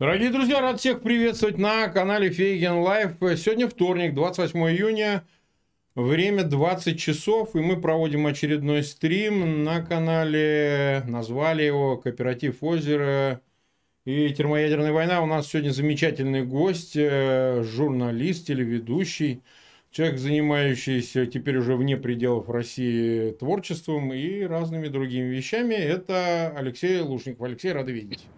[0.00, 3.16] Дорогие друзья, рад всех приветствовать на канале Фейгин Live.
[3.20, 5.24] Сегодня вторник, 28 июня,
[5.96, 13.40] время 20 часов, и мы проводим очередной стрим на канале, назвали его «Кооператив Озеро
[14.04, 15.20] и термоядерная война».
[15.20, 19.42] У нас сегодня замечательный гость, э, журналист, телеведущий,
[19.90, 25.74] человек, занимающийся теперь уже вне пределов России творчеством и разными другими вещами.
[25.74, 27.42] Это Алексей Лушников.
[27.42, 28.28] Алексей, рады видеть.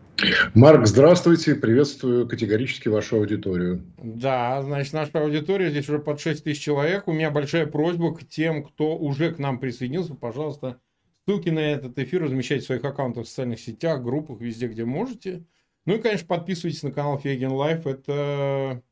[0.55, 3.84] Марк, здравствуйте, приветствую категорически вашу аудиторию.
[3.97, 7.09] Да, значит, наша аудитория здесь уже под 6 тысяч человек.
[7.09, 10.80] У меня большая просьба к тем, кто уже к нам присоединился, пожалуйста,
[11.27, 15.45] ссылки на этот эфир размещайте в своих аккаунтах в социальных сетях, группах, везде, где можете.
[15.87, 18.83] Ну и, конечно, подписывайтесь на канал Фейгин Live, это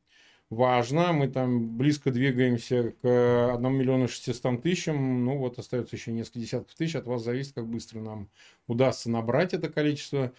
[0.50, 1.12] важно.
[1.12, 5.24] Мы там близко двигаемся к 1 миллиону 600 тысячам.
[5.24, 6.94] Ну вот остается еще несколько десятков тысяч.
[6.94, 8.30] От вас зависит, как быстро нам
[8.66, 10.32] удастся набрать это количество.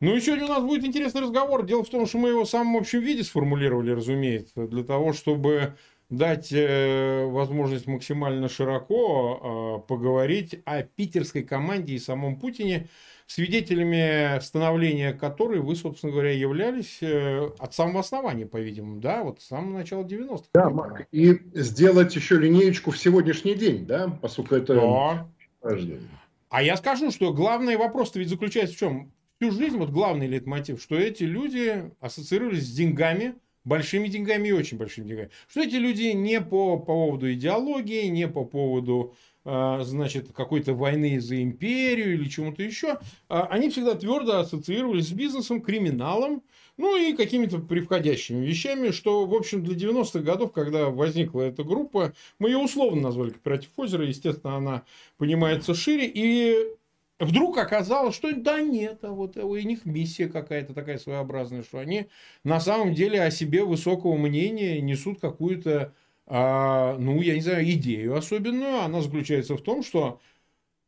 [0.00, 1.64] Ну и сегодня у нас будет интересный разговор.
[1.64, 5.74] Дело в том, что мы его в самом общем виде сформулировали, разумеется, для того, чтобы
[6.10, 12.88] дать э, возможность максимально широко э, поговорить о питерской команде и самом Путине,
[13.26, 19.46] свидетелями становления которой вы, собственно говоря, являлись э, от самого основания, по-видимому, да, вот с
[19.46, 20.44] самого начала 90-х.
[20.54, 25.28] Да, Марк, и сделать еще линеечку в сегодняшний день, да, поскольку это да.
[26.48, 29.12] А я скажу, что главный вопрос-то ведь заключается в чем?
[29.38, 33.34] Всю жизнь вот главный лейтмотив, что эти люди ассоциировались с деньгами,
[33.64, 35.30] большими деньгами и очень большими деньгами.
[35.48, 41.20] Что эти люди не по, по поводу идеологии, не по поводу а, значит, какой-то войны
[41.20, 46.42] за империю или чему-то еще, а, они всегда твердо ассоциировались с бизнесом, криминалом,
[46.76, 52.12] ну и какими-то превходящими вещами, что, в общем, для 90-х годов, когда возникла эта группа,
[52.38, 54.82] мы ее условно назвали «Кооператив озера», естественно, она
[55.16, 56.74] понимается шире, и
[57.18, 62.08] Вдруг оказалось, что да нет, а вот у них миссия какая-то такая своеобразная, что они
[62.44, 65.94] на самом деле о себе высокого мнения несут какую-то,
[66.26, 68.80] а, ну, я не знаю, идею особенную.
[68.80, 70.20] Она заключается в том, что,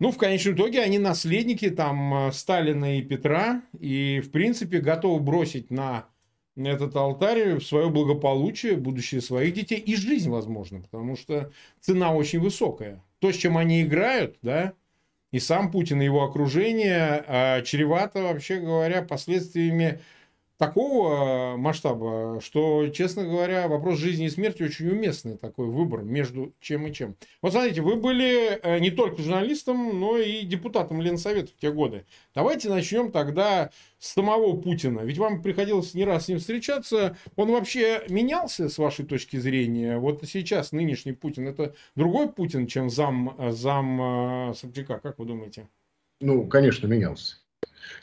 [0.01, 5.71] ну, в конечном итоге они наследники там Сталина и Петра, и, в принципе, готовы бросить
[5.71, 6.09] на
[6.57, 13.03] этот алтарь свое благополучие, будущее своих детей и жизнь, возможно, потому что цена очень высокая.
[13.21, 14.75] То, с чем они играют, да,
[15.31, 20.01] и сам Путин и его окружение а, чревато, вообще говоря, последствиями
[20.59, 26.87] такого масштаба, что, честно говоря, вопрос жизни и смерти очень уместный такой выбор между чем
[26.87, 27.17] и чем.
[27.41, 32.05] Вот смотрите, вы были э, не только журналистом, но и депутатом Ленсовета в те годы.
[32.35, 35.01] Давайте начнем тогда с самого Путина.
[35.01, 37.17] Ведь вам приходилось не раз с ним встречаться.
[37.37, 39.99] Он вообще менялся с вашей точки зрения?
[39.99, 45.69] Вот сейчас нынешний Путин это другой Путин, чем зам, зам э, Собчака, как вы думаете?
[46.21, 47.37] Ну, конечно, менялся.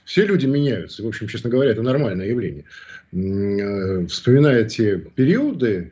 [0.05, 1.03] Все люди меняются.
[1.03, 2.65] В общем, честно говоря, это нормальное явление.
[3.11, 5.91] Э, вспоминая те периоды,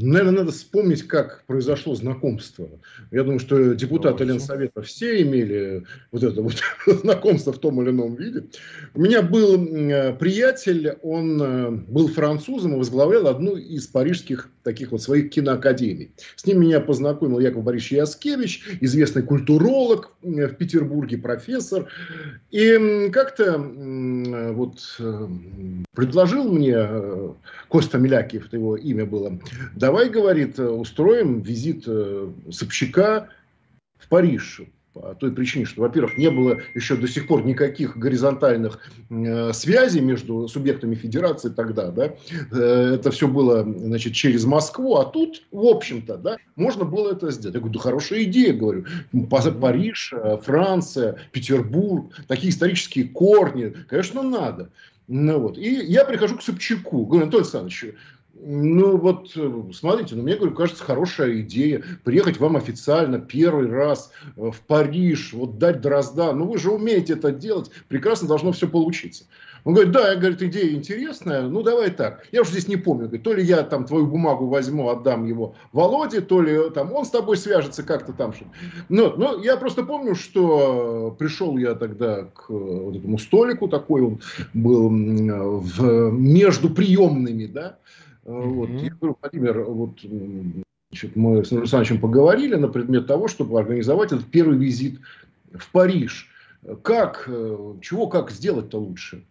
[0.00, 2.68] Наверное, надо вспомнить, как произошло знакомство.
[3.10, 5.82] Я думаю, что депутаты Ленсовета все имели
[6.12, 6.54] вот это вот
[7.02, 8.44] знакомство в том или ином виде.
[8.94, 9.56] У меня был
[10.18, 16.10] приятель, он э, был французом и возглавлял одну из парижских таких вот своих киноакадемий.
[16.36, 21.88] С ним меня познакомил Яков Борисович Яскевич, известный культуролог в Петербурге, профессор.
[22.50, 25.28] И как-то вот э,
[25.94, 27.32] предложил мне, э,
[27.68, 29.40] Коста Милякиев, его имя было,
[29.74, 33.30] давай, говорит, устроим визит э, Собчака
[33.98, 34.60] в Париж
[34.92, 38.78] по той причине, что, во-первых, не было еще до сих пор никаких горизонтальных
[39.10, 42.14] э, связей между субъектами федерации тогда, да,
[42.50, 47.30] э, это все было, значит, через Москву, а тут, в общем-то, да, можно было это
[47.30, 47.54] сделать.
[47.54, 48.86] Я говорю, да хорошая идея, говорю,
[49.60, 54.70] Париж, э, Франция, Петербург, такие исторические корни, конечно, надо.
[55.08, 55.56] Ну вот.
[55.56, 57.94] И я прихожу к Собчаку, говорю, Анатолий Александрович,
[58.40, 64.10] ну вот, э, смотрите, ну мне, говорю, кажется, хорошая идея приехать вам официально первый раз
[64.36, 66.32] э, в Париж, вот дать дрозда.
[66.32, 69.24] Ну вы же умеете это делать, прекрасно должно все получиться.
[69.64, 72.26] Он говорит, да, я, говорит, идея интересная, ну давай так.
[72.32, 75.54] Я уже здесь не помню, говорит, то ли я там твою бумагу возьму, отдам его
[75.72, 78.32] Володе, то ли там он с тобой свяжется как-то там.
[78.88, 84.20] Но, но я просто помню, что пришел я тогда к вот этому столику, такой он
[84.54, 87.78] был в, между приемными, да,
[88.28, 88.68] вот.
[88.68, 90.00] Я говорю, Владимир, вот
[90.90, 95.00] значит, мы с Александровичем поговорили на предмет того, чтобы организовать этот первый визит
[95.50, 96.28] в Париж.
[96.82, 99.24] Как, э, чего, как сделать-то лучше?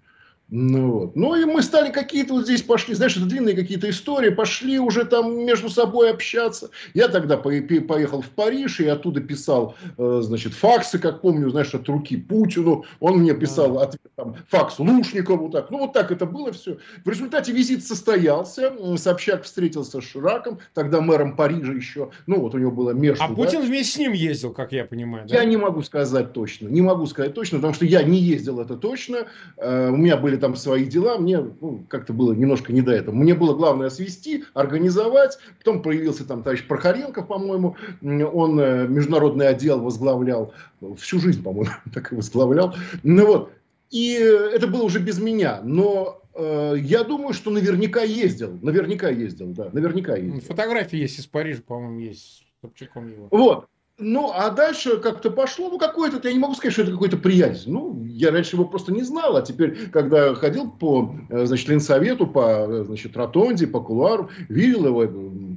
[0.50, 1.16] Ну, вот.
[1.18, 5.04] ну и мы стали какие-то вот здесь пошли, знаешь, это длинные какие-то истории, пошли уже
[5.04, 6.70] там между собой общаться.
[6.94, 11.90] Я тогда поехал в Париж и оттуда писал, э, значит, факсы, как помню, знаешь, от
[11.90, 12.86] руки Путину.
[13.02, 15.50] Он мне писал ответ, там, факс Лушникову.
[15.50, 15.70] Так.
[15.70, 16.78] Ну вот так это было все.
[17.04, 18.74] В результате визит состоялся.
[18.96, 22.12] Собчак встретился с Шираком, тогда мэром Парижа еще.
[22.26, 23.22] Ну вот у него было между.
[23.22, 23.36] А да?
[23.36, 25.28] Путин вместе с ним ездил, как я понимаю.
[25.28, 25.36] Да?
[25.36, 26.70] Я не могу сказать точно.
[26.70, 29.28] Не могу сказать точно, потому что я не ездил это точно.
[29.58, 33.16] Э, у меня были там свои дела, мне ну, как-то было немножко не до этого.
[33.16, 35.38] Мне было главное свести, организовать.
[35.57, 40.54] Потом появился там товарищ Прохоренков, по-моему, он э, международный отдел возглавлял,
[40.98, 42.75] всю жизнь, по-моему, так и возглавлял.
[43.04, 43.51] Ну вот,
[43.89, 49.48] и это было уже без меня, но э, я думаю, что наверняка ездил, наверняка ездил,
[49.48, 50.42] да, наверняка ездил.
[50.42, 53.28] Фотографии есть из Парижа, по-моему, есть с Собчаком его.
[53.31, 53.68] Вот,
[54.00, 57.72] ну, а дальше как-то пошло, ну, какой-то, я не могу сказать, что это какой-то приязнь.
[57.72, 62.28] Ну, я раньше его просто не знал, а теперь, когда ходил по, э, значит, Ленсовету,
[62.28, 65.08] по, э, значит, Ротонде, по кулуару, видел его,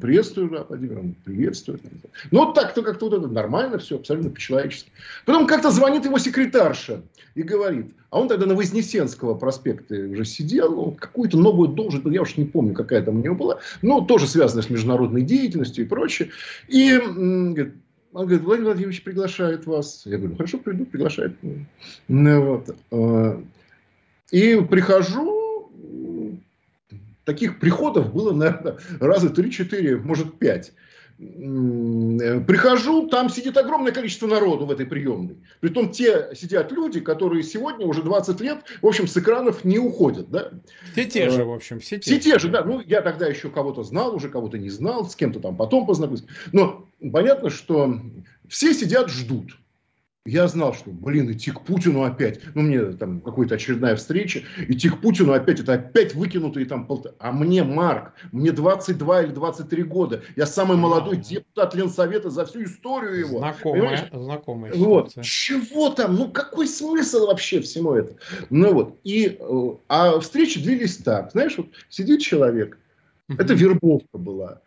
[0.00, 1.80] приветствую, да, Владимир, приветствую.
[2.30, 4.90] Ну, вот так-то как-то вот это нормально все, абсолютно по-человечески.
[5.26, 7.02] Потом как-то звонит его секретарша
[7.34, 12.22] и говорит, а он тогда на Вознесенского проспекте уже сидел, он какую-то новую должность, я
[12.22, 15.88] уж не помню, какая там у него была, но тоже связанная с международной деятельностью и
[15.88, 16.30] прочее.
[16.68, 17.74] И говорит,
[18.12, 20.02] он говорит, Владимир Владимирович приглашает вас.
[20.04, 21.36] Я говорю, хорошо, приду, приглашает.
[22.08, 22.76] Ну, вот.
[22.90, 23.42] А,
[24.30, 25.70] и прихожу,
[27.24, 30.72] таких приходов было, наверное, раза 3-4, может 5.
[31.20, 35.36] Прихожу, там сидит огромное количество народу в этой приемной.
[35.60, 40.30] Притом те сидят люди, которые сегодня уже 20 лет, в общем, с экранов не уходят.
[40.30, 40.50] Да?
[40.92, 42.10] Все те же, в общем, все те.
[42.10, 42.64] Все те же, да.
[42.64, 46.24] Ну, я тогда еще кого-то знал, уже кого-то не знал, с кем-то там потом познакомился.
[46.52, 48.00] Но понятно, что
[48.48, 49.58] все сидят, ждут.
[50.26, 52.40] Я знал, что, блин, идти к Путину опять.
[52.54, 54.42] Ну, мне там какая-то очередная встреча.
[54.68, 57.14] Идти к Путину опять, это опять выкинутые там полтора.
[57.18, 60.22] А мне, Марк, мне 22 или 23 года.
[60.36, 63.38] Я самый молодой депутат Ленсовета за всю историю его.
[63.38, 65.14] Знакомая, знакомая Вот.
[65.22, 66.16] Чего там?
[66.16, 68.14] Ну, какой смысл вообще всему это?
[68.50, 68.98] Ну, вот.
[69.04, 71.32] И, э, а встречи длились так.
[71.32, 72.78] Знаешь, вот сидит человек.
[73.38, 74.60] Это вербовка была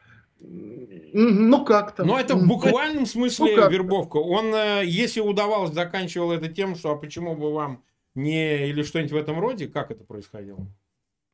[1.14, 2.04] ну, как-то.
[2.04, 4.18] Но это в буквальном смысле ну, вербовка.
[4.18, 7.84] Он, э, если удавалось, заканчивал это тем, что а почему бы вам
[8.16, 8.68] не...
[8.70, 9.68] Или что-нибудь в этом роде?
[9.68, 10.68] Как это происходило?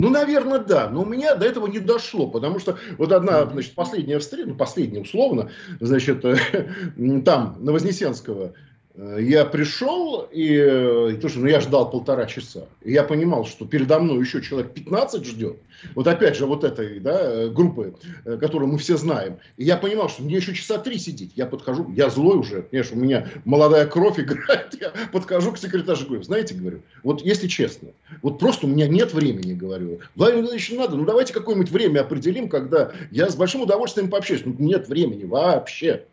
[0.02, 0.90] Ну, наверное, да.
[0.90, 4.56] Но у меня до этого не дошло, потому что вот одна, значит, последняя встреча, ну,
[4.56, 6.22] последняя условно, значит,
[7.26, 8.54] там, на Вознесенского, Э,
[8.98, 12.68] я пришел, и, и тоже, ну, я ждал полтора часа.
[12.82, 15.58] И я понимал, что передо мной еще человек 15 ждет.
[15.96, 17.94] Вот опять же, вот этой да, группы,
[18.26, 19.38] э, которую мы все знаем.
[19.56, 21.32] И я понимал, что мне еще часа три сидеть.
[21.36, 24.76] Я подхожу, я злой уже, конечно, у меня молодая кровь играет.
[24.82, 27.90] Я подхожу к секретарю, говорю, знаете, говорю, вот если честно,
[28.22, 30.00] вот просто у меня нет времени, говорю.
[30.16, 34.42] Владимир Владимирович, надо, ну давайте какое-нибудь время определим, когда я с большим удовольствием пообщаюсь.
[34.44, 36.04] Ну, нет времени вообще.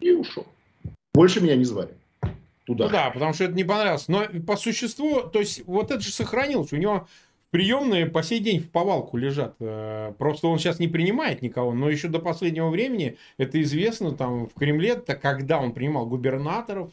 [0.00, 0.46] И ушел.
[1.14, 1.90] Больше меня не звали
[2.64, 2.86] туда.
[2.86, 4.08] Ну да, потому что это не понравилось.
[4.08, 6.72] Но по существу, то есть вот это же сохранилось.
[6.72, 7.06] У него
[7.54, 9.54] приемные по сей день в повалку лежат.
[9.60, 14.48] Э, просто он сейчас не принимает никого, но еще до последнего времени это известно там
[14.48, 16.90] в Кремле, это когда он принимал губернаторов,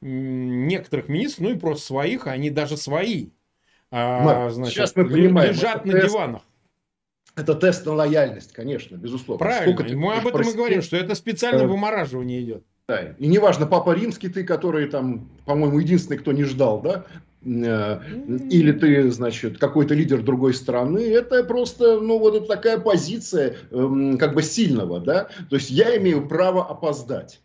[0.00, 3.28] некоторых министров, ну и просто своих, они даже свои.
[3.92, 6.42] А, значит, сейчас мы понимаем, лежат на тест, диванах.
[7.36, 9.38] Это тест на лояльность, конечно, безусловно.
[9.38, 12.64] Правильно, мы об этом и говорим, что это специальное вымораживание идет.
[12.90, 13.14] Да.
[13.20, 17.04] И неважно, папа римский ты, который там, по-моему, единственный, кто не ждал, да,
[17.44, 18.00] э,
[18.50, 24.18] или ты, значит, какой-то лидер другой страны, это просто, ну, вот это такая позиция эм,
[24.18, 27.40] как бы сильного, да, то есть я имею право опоздать.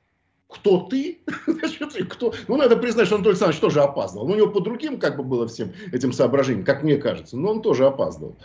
[0.50, 1.20] Кто ты?
[2.10, 2.34] Кто?
[2.48, 4.28] Ну, надо признать, что Анатолий Александрович тоже опаздывал.
[4.28, 7.52] Но у него по другим как бы было всем этим соображением, как мне кажется, но
[7.52, 8.36] он тоже опаздывал.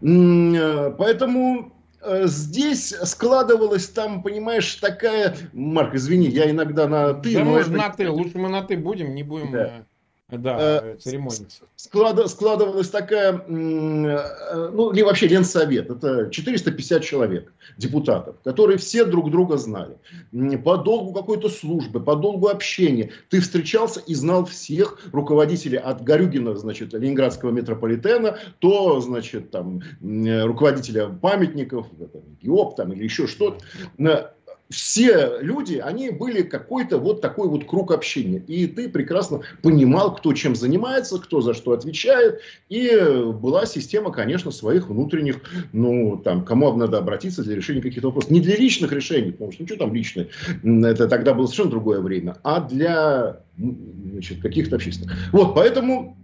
[0.00, 1.75] Э, поэтому
[2.24, 5.36] здесь складывалась там, понимаешь, такая...
[5.52, 7.34] Марк, извини, я иногда на ты...
[7.34, 7.70] Да, но это...
[7.70, 8.10] на ты.
[8.10, 9.52] Лучше мы на ты будем, не будем...
[9.52, 9.86] Да.
[10.28, 11.64] Э, да, э, церемониться.
[11.76, 19.56] Склад, складывалась такая, ну, не вообще Ленсовет, это 450 человек, депутатов, которые все друг друга
[19.56, 19.96] знали.
[20.64, 23.12] По долгу какой-то службы, по долгу общения.
[23.30, 31.08] Ты встречался и знал всех руководителей от Горюгина, значит, Ленинградского метрополитена, то, значит, там, руководителя
[31.08, 31.86] памятников,
[32.42, 33.58] ГИОП там или еще что-то
[34.68, 38.38] все люди, они были какой-то вот такой вот круг общения.
[38.46, 42.40] И ты прекрасно понимал, кто чем занимается, кто за что отвечает.
[42.68, 42.90] И
[43.32, 45.40] была система, конечно, своих внутренних,
[45.72, 48.30] ну, там, кому надо обратиться для решения каких-то вопросов.
[48.30, 50.28] Не для личных решений, потому что ничего там личное,
[50.62, 55.16] это тогда было совершенно другое время, а для значит, каких-то общественных.
[55.32, 56.16] Вот, поэтому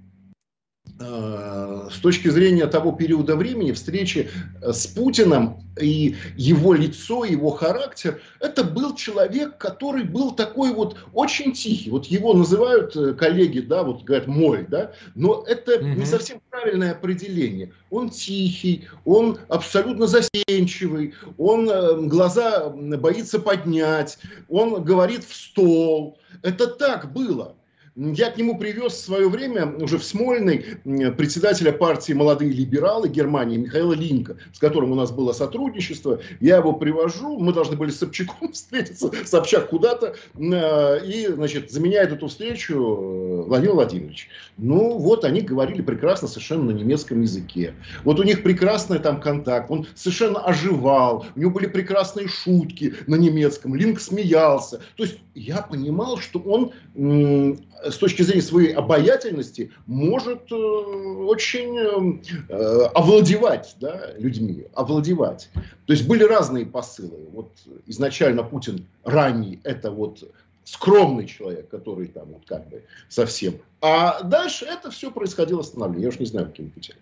[0.99, 1.52] э,
[1.93, 4.31] с точки зрения того периода времени, встречи
[4.61, 10.97] э, с Путиным и его лицо, его характер, это был человек, который был такой вот
[11.13, 11.91] очень тихий.
[11.91, 15.87] Вот его называют э, коллеги, да, вот говорят мой, да, но это угу.
[15.87, 17.73] не совсем правильное определение.
[17.91, 24.19] Он тихий, он абсолютно застенчивый, он глаза боится поднять,
[24.49, 26.19] он говорит в стол.
[26.43, 27.55] Это так было.
[27.95, 33.59] Я к нему привез в свое время, уже в Смольный, председателя партии «Молодые либералы» Германии
[33.59, 36.19] Михаила Линка, с которым у нас было сотрудничество.
[36.41, 42.13] Я его привожу, мы должны были с Собчаком встретиться, Собчак куда-то, э, и, значит, заменяет
[42.13, 44.31] эту встречу э, Владимир Владимирович.
[44.57, 47.75] Ну, вот они говорили прекрасно совершенно на немецком языке.
[48.05, 53.17] Вот у них прекрасный там контакт, он совершенно оживал, у него были прекрасные шутки на
[53.17, 54.81] немецком, Линк смеялся.
[54.97, 56.73] То есть я понимал, что он
[57.85, 61.79] с точки зрения своей обаятельности может э, очень
[62.49, 65.49] э, овладевать да, людьми, овладевать.
[65.87, 67.29] То есть были разные посылы.
[67.33, 67.51] Вот
[67.87, 70.23] изначально Путин ранний это вот
[70.65, 73.55] скромный человек, который там вот как бы совсем.
[73.81, 76.05] А дальше это все происходило становление.
[76.05, 76.97] Я уж не знаю, каким путем.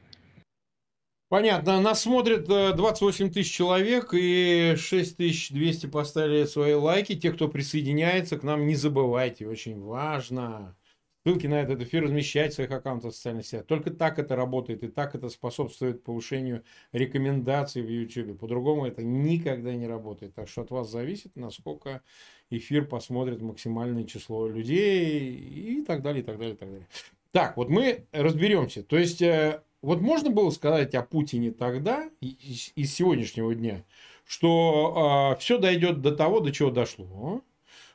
[1.30, 1.80] Понятно.
[1.80, 7.14] Нас смотрит 28 э, тысяч человек и 6200 поставили свои лайки.
[7.14, 10.76] Те, кто присоединяется к нам, не забывайте, очень важно.
[11.24, 13.64] Ссылки на этот эфир размещать в своих аккаунтах в социальных сетях.
[13.66, 18.36] Только так это работает, и так это способствует повышению рекомендаций в YouTube.
[18.36, 20.34] По-другому это никогда не работает.
[20.34, 22.02] Так что от вас зависит, насколько
[22.50, 26.88] эфир посмотрит максимальное число людей и так далее, и так далее, и так далее.
[27.30, 28.82] Так, вот мы разберемся.
[28.82, 33.84] То есть, э, вот можно было сказать о Путине тогда, из, сегодняшнего дня,
[34.26, 37.42] что э, все дойдет до того, до чего дошло,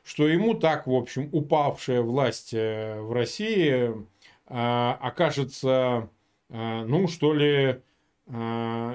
[0.02, 3.94] что ему так, в общем, упавшая власть э, в России э,
[4.48, 6.10] окажется,
[6.48, 7.80] э, ну, что ли,
[8.26, 8.94] э,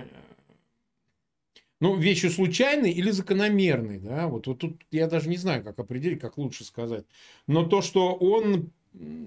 [1.79, 6.19] ну, вещью случайной или закономерной, да, вот, вот тут я даже не знаю, как определить,
[6.19, 7.05] как лучше сказать,
[7.47, 8.71] но то, что он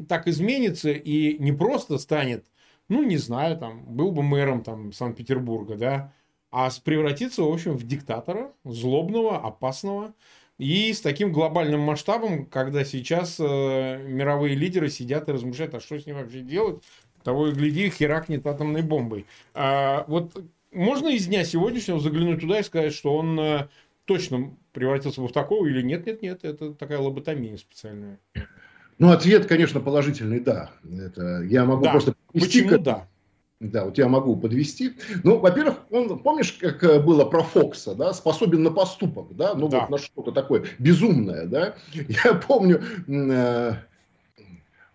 [0.08, 2.46] так изменится и не просто станет
[2.88, 6.12] ну, не знаю, там, был бы мэром там, Санкт-Петербурга, да,
[6.50, 10.14] а превратиться, в общем, в диктатора, злобного, опасного,
[10.58, 15.98] и с таким глобальным масштабом, когда сейчас э, мировые лидеры сидят и размышляют, а что
[15.98, 16.82] с ним вообще делать,
[17.24, 19.26] того и гляди, херакнет атомной бомбой.
[19.54, 20.36] А, вот
[20.70, 23.68] можно из дня сегодняшнего заглянуть туда и сказать, что он э,
[24.04, 28.20] точно превратился бы в такого или нет, нет, нет, это такая лоботомия специальная.
[28.98, 30.70] Ну, ответ, конечно, положительный «да».
[30.84, 31.90] Это я могу да.
[31.90, 32.14] просто...
[32.32, 33.06] Почему «да»?
[33.60, 34.94] Да, вот я могу подвести.
[35.22, 39.68] Ну, во-первых, он, помнишь, как э, было про Фокса, да, способен на поступок, да, ну
[39.68, 39.80] да.
[39.80, 41.74] вот на что-то такое безумное, да.
[42.24, 43.74] Я помню, э,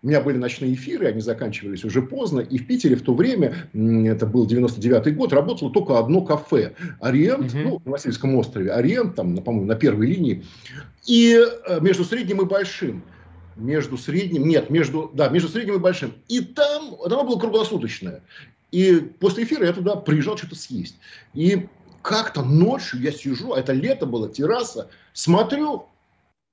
[0.02, 3.54] у меня были ночные эфиры, они заканчивались уже поздно, и в Питере в то время,
[3.72, 7.58] это был 99-й год, работало только одно кафе, Ориент, угу.
[7.58, 10.44] ну, на Васильевском острове, Ориент, там, по-моему, на первой линии,
[11.06, 13.02] и э, между средним и большим
[13.60, 16.14] между средним, нет, между, да, между средним и большим.
[16.28, 18.22] И там, оно было круглосуточное.
[18.72, 20.96] И после эфира я туда приезжал что-то съесть.
[21.34, 21.68] И
[22.02, 25.86] как-то ночью я сижу, а это лето было, терраса, смотрю,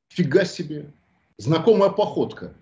[0.09, 0.91] фига себе,
[1.37, 2.53] знакомая походка.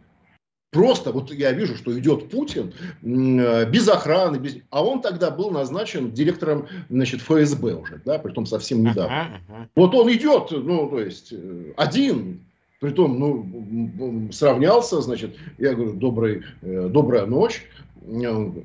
[0.72, 4.58] Просто вот я вижу, что идет Путин без охраны, без...
[4.72, 9.22] а он тогда был назначен директором значит, ФСБ уже, да, при том совсем недавно.
[9.22, 9.70] Ага, ага.
[9.75, 12.42] Вот он идет, ну, то есть, э, один,
[12.82, 17.63] Притом, ну, сравнялся, значит, я говорю, добрый, э, добрая ночь.
[18.08, 18.63] Ну,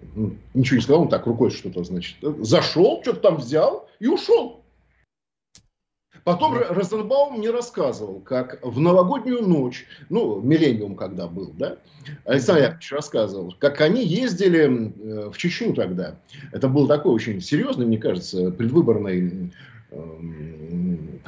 [0.52, 2.16] ничего не сказал, он так рукой что-то, значит.
[2.20, 4.60] Зашел, что-то там взял и ушел.
[6.24, 11.78] Потом Розенбаум мне рассказывал, как в новогоднюю ночь, ну, миллениум когда был, да,
[12.24, 16.16] Александр Яковлевич рассказывал, как они ездили э, в Чечню тогда.
[16.52, 19.50] Это был такой очень серьезный, мне кажется, предвыборный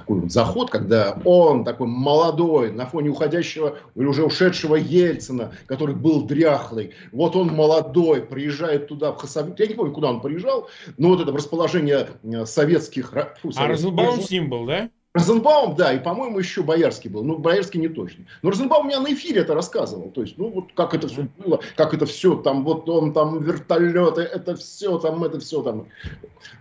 [0.03, 5.95] такой вот заход, когда он такой молодой, на фоне уходящего или уже ушедшего Ельцина, который
[5.95, 10.69] был дряхлый, вот он молодой, приезжает туда, в Хасавюрт, я не помню, куда он приезжал,
[10.99, 13.13] но вот это расположение э, советских...
[13.41, 14.91] Фу, а Розенбаум с ним был, да?
[15.15, 17.23] Розенбаум, да, и, по-моему, еще Боярский был.
[17.23, 18.25] Ну, Боярский не точно.
[18.41, 20.11] Но Розенбаум у меня на эфире это рассказывал.
[20.11, 23.43] То есть, ну, вот как это все было, как это все, там, вот он, там,
[23.43, 25.89] вертолеты, это все, там, это все, там.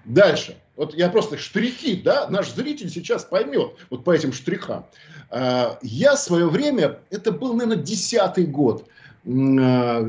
[0.04, 0.58] Дальше.
[0.76, 4.86] Вот я просто штрихи, да, наш зритель сейчас поймет вот по этим штрихам.
[5.30, 8.86] А, я в свое время, это был, наверное, десятый год,
[9.26, 10.06] а,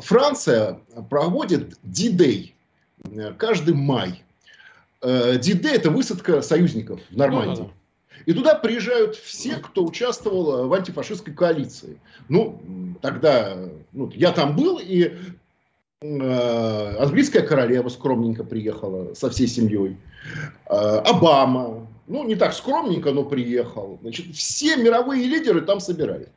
[0.00, 2.52] Франция проводит D-Day
[3.36, 4.23] каждый май.
[5.04, 7.50] D-Day– это высадка союзников в Нормандии.
[7.50, 8.22] Ну, да, да.
[8.26, 12.00] И туда приезжают все, кто участвовал в антифашистской коалиции.
[12.28, 13.56] Ну, тогда
[13.92, 15.14] ну, я там был, и
[16.04, 19.96] Э, английская королева скромненько приехала со всей семьей.
[20.68, 23.98] Э, Обама, ну, не так скромненько, но приехал.
[24.02, 26.28] Значит, все мировые лидеры там собирались.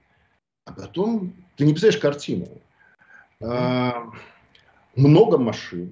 [0.64, 2.48] А потом, ты не представляешь картину.
[3.42, 3.92] Э,
[4.96, 5.92] много машин,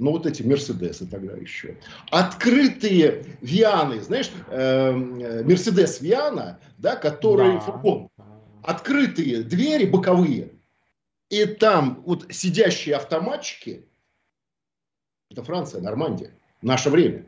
[0.00, 1.76] ну вот эти Мерседесы тогда еще.
[2.10, 7.60] Открытые Вианы, знаешь, Мерседес Виана, да, который да.
[7.60, 8.08] фургон.
[8.62, 10.50] Открытые двери боковые,
[11.30, 13.86] и там вот сидящие автоматчики,
[15.30, 17.24] это Франция, Нормандия, наше время,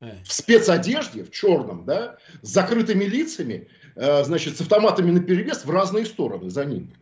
[0.00, 0.22] э.
[0.22, 5.70] в спецодежде, в черном, да, с закрытыми лицами, э, значит, с автоматами на перевес в
[5.70, 6.94] разные стороны за ними.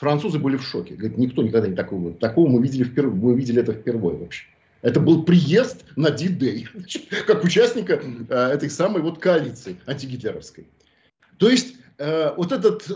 [0.00, 0.94] Французы были в шоке.
[0.94, 2.12] Говорят, никто никогда не такого.
[2.14, 3.14] Такого мы видели впервые.
[3.14, 4.46] Мы видели это впервые вообще.
[4.82, 6.66] Это был приезд на D-Day,
[7.26, 10.66] как участника э, этой самой вот коалиции антигитлеровской.
[11.36, 12.88] То есть Э, вот этот,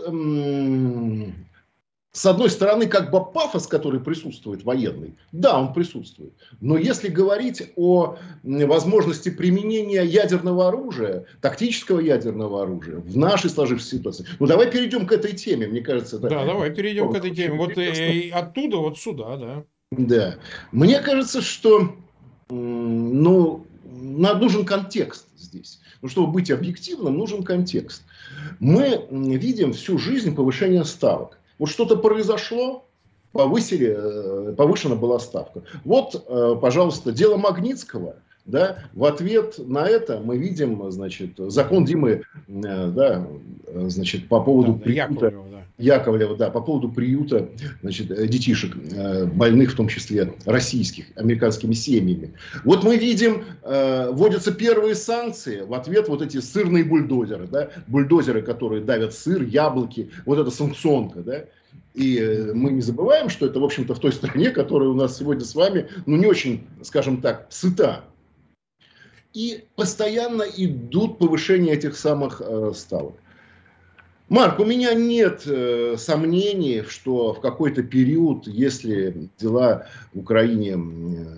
[2.15, 6.33] с одной стороны, как бы пафос, который присутствует военный, да, он присутствует.
[6.61, 14.25] Но если говорить о возможности применения ядерного оружия, тактического ядерного оружия в нашей сложившейся ситуации,
[14.39, 16.15] ну давай перейдем к этой теме, мне кажется.
[16.17, 16.29] Это...
[16.29, 17.57] Да, давай перейдем к этой теме.
[17.57, 19.63] Вот и оттуда, вот сюда, да.
[19.91, 20.35] Да.
[20.71, 21.95] Мне кажется, что
[22.49, 25.81] ну, нужен контекст здесь.
[26.01, 28.03] Ну, чтобы быть объективным, нужен контекст
[28.59, 31.39] мы видим всю жизнь повышение ставок.
[31.57, 32.85] Вот что-то произошло,
[33.31, 35.63] повысили, э, повышена была ставка.
[35.83, 38.15] Вот, э, пожалуйста, дело Магнитского.
[38.45, 43.27] Да, в ответ на это мы видим, значит, закон Димы, э, да,
[43.87, 45.54] значит, по поводу да, да.
[45.77, 47.49] Яковлева, да, по поводу приюта,
[47.81, 48.75] значит, детишек,
[49.33, 52.33] больных, в том числе российских, американскими семьями.
[52.63, 58.83] Вот мы видим, вводятся первые санкции, в ответ вот эти сырные бульдозеры, да, бульдозеры, которые
[58.83, 61.45] давят сыр, яблоки, вот эта санкционка, да,
[61.95, 65.17] и э, мы не забываем, что это, в общем-то, в той стране, которая у нас
[65.17, 68.03] сегодня с вами, ну, не очень, скажем так, сыта.
[69.33, 73.15] И постоянно идут повышения этих самых э, ставок.
[74.27, 81.37] Марк, у меня нет э, сомнений, что в какой-то период, если дела в Украине, э,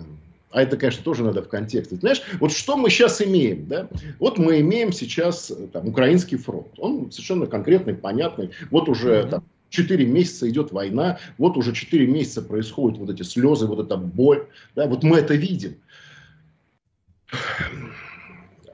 [0.50, 1.96] а это, конечно, тоже надо в контексте.
[1.96, 3.88] Знаешь, вот что мы сейчас имеем, да?
[4.18, 6.68] Вот мы имеем сейчас э, там, украинский фронт.
[6.78, 8.50] Он совершенно конкретный, понятный.
[8.70, 13.66] Вот уже там, 4 месяца идет война, вот уже 4 месяца происходят вот эти слезы,
[13.66, 14.46] вот эта боль.
[14.74, 15.76] Да, вот мы это видим.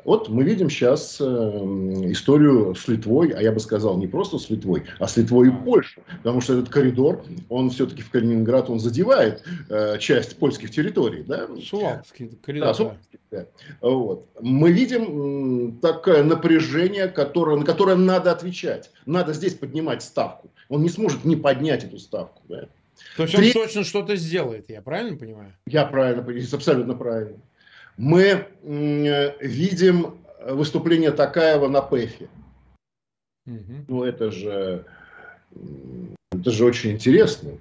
[0.05, 4.51] Вот мы видим сейчас э, историю с Литвой, а я бы сказал не просто с
[4.51, 8.81] Литвой, а с Литвой и Польшей, потому что этот коридор, он все-таки в Калининград, он
[8.81, 11.23] задевает э, часть польских территорий.
[11.23, 11.49] Да?
[11.63, 12.69] Сувалский коридор.
[12.69, 13.47] Да, Сувалский, да.
[13.81, 14.29] Вот.
[14.41, 18.91] Мы видим такое напряжение, которое, на которое надо отвечать.
[19.07, 20.51] Надо здесь поднимать ставку.
[20.69, 22.43] Он не сможет не поднять эту ставку.
[22.49, 22.69] Да?
[23.17, 25.53] То есть он точно что-то сделает, я правильно понимаю?
[25.67, 27.39] Я правильно понимаю, абсолютно правильно
[27.97, 28.49] мы
[29.41, 32.29] видим выступление Такаева на ПЭФе.
[33.47, 33.85] Угу.
[33.89, 34.87] Ну, это же,
[36.33, 37.53] это же очень интересно.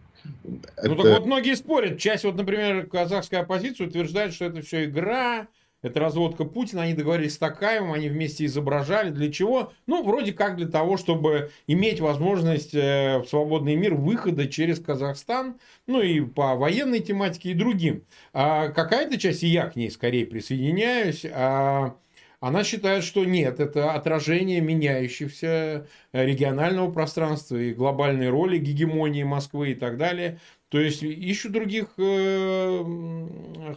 [0.44, 0.96] Ну, это...
[0.96, 2.00] так вот многие спорят.
[2.00, 5.48] Часть, вот, например, казахская оппозиция утверждает, что это все игра,
[5.84, 9.10] это разводка Путина, они договорились с Такаевым, они вместе изображали.
[9.10, 9.74] Для чего?
[9.86, 15.60] Ну, вроде как для того, чтобы иметь возможность э, в свободный мир выхода через Казахстан,
[15.86, 18.06] ну и по военной тематике и другим.
[18.32, 21.98] А какая-то часть, и я к ней скорее присоединяюсь, а
[22.40, 29.76] она считает, что нет, это отражение меняющегося регионального пространства и глобальной роли гегемонии Москвы и
[29.76, 30.40] так далее.
[30.68, 32.84] То есть ищут других э,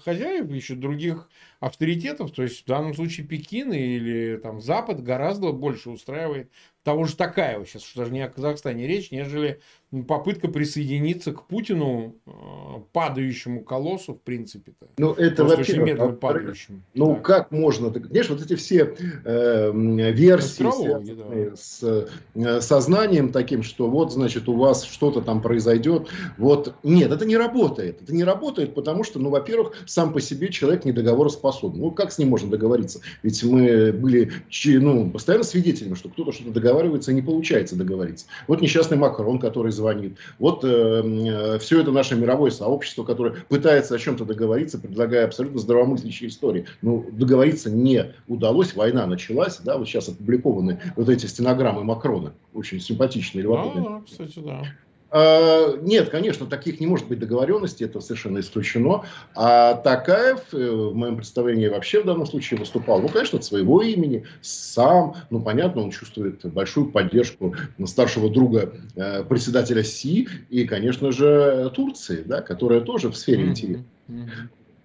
[0.04, 1.28] хозяев, ищут других
[1.66, 2.30] авторитетов.
[2.32, 6.50] То есть в данном случае Пекин или там Запад гораздо больше устраивает
[6.86, 9.60] того же Такаева, сейчас что даже не о Казахстане речь, нежели
[10.06, 12.30] попытка присоединиться к Путину, э,
[12.92, 14.86] падающему колоссу, в принципе-то.
[14.96, 16.82] Ну, это вообще медленно падающему.
[16.94, 17.20] Ну, да.
[17.20, 17.90] как можно?
[17.90, 19.72] Знаешь, вот эти все э,
[20.12, 21.56] версии да.
[21.56, 26.08] с э, сознанием таким, что вот, значит, у вас что-то там произойдет.
[26.38, 28.02] Вот, нет, это не работает.
[28.02, 31.55] Это не работает, потому что, ну, во-первых, сам по себе человек недоговороспособен.
[31.62, 33.00] Ну, как с ним можно договориться?
[33.22, 34.32] Ведь мы были,
[34.64, 38.26] ну, постоянно свидетелями, что кто-то что-то договаривается договаривается, не получается договориться.
[38.46, 40.16] Вот несчастный Макрон, который звонит.
[40.38, 45.58] Вот э, э, все это наше мировое сообщество, которое пытается о чем-то договориться, предлагая абсолютно
[45.58, 46.66] здравомыслящие истории.
[46.82, 49.58] Ну, договориться не удалось, война началась.
[49.58, 53.46] Да, вот сейчас опубликованы вот эти стенограммы Макрона, очень симпатичные.
[53.46, 54.62] Да, да, кстати, да.
[55.18, 59.06] А, нет, конечно, таких не может быть договоренностей, это совершенно исключено.
[59.34, 63.80] А Такаев, э, в моем представлении, вообще в данном случае выступал, ну, конечно, от своего
[63.80, 67.54] имени, сам, ну, понятно, он чувствует большую поддержку
[67.86, 73.86] старшего друга э, председателя Си и, конечно же, Турции, да, которая тоже в сфере интересов.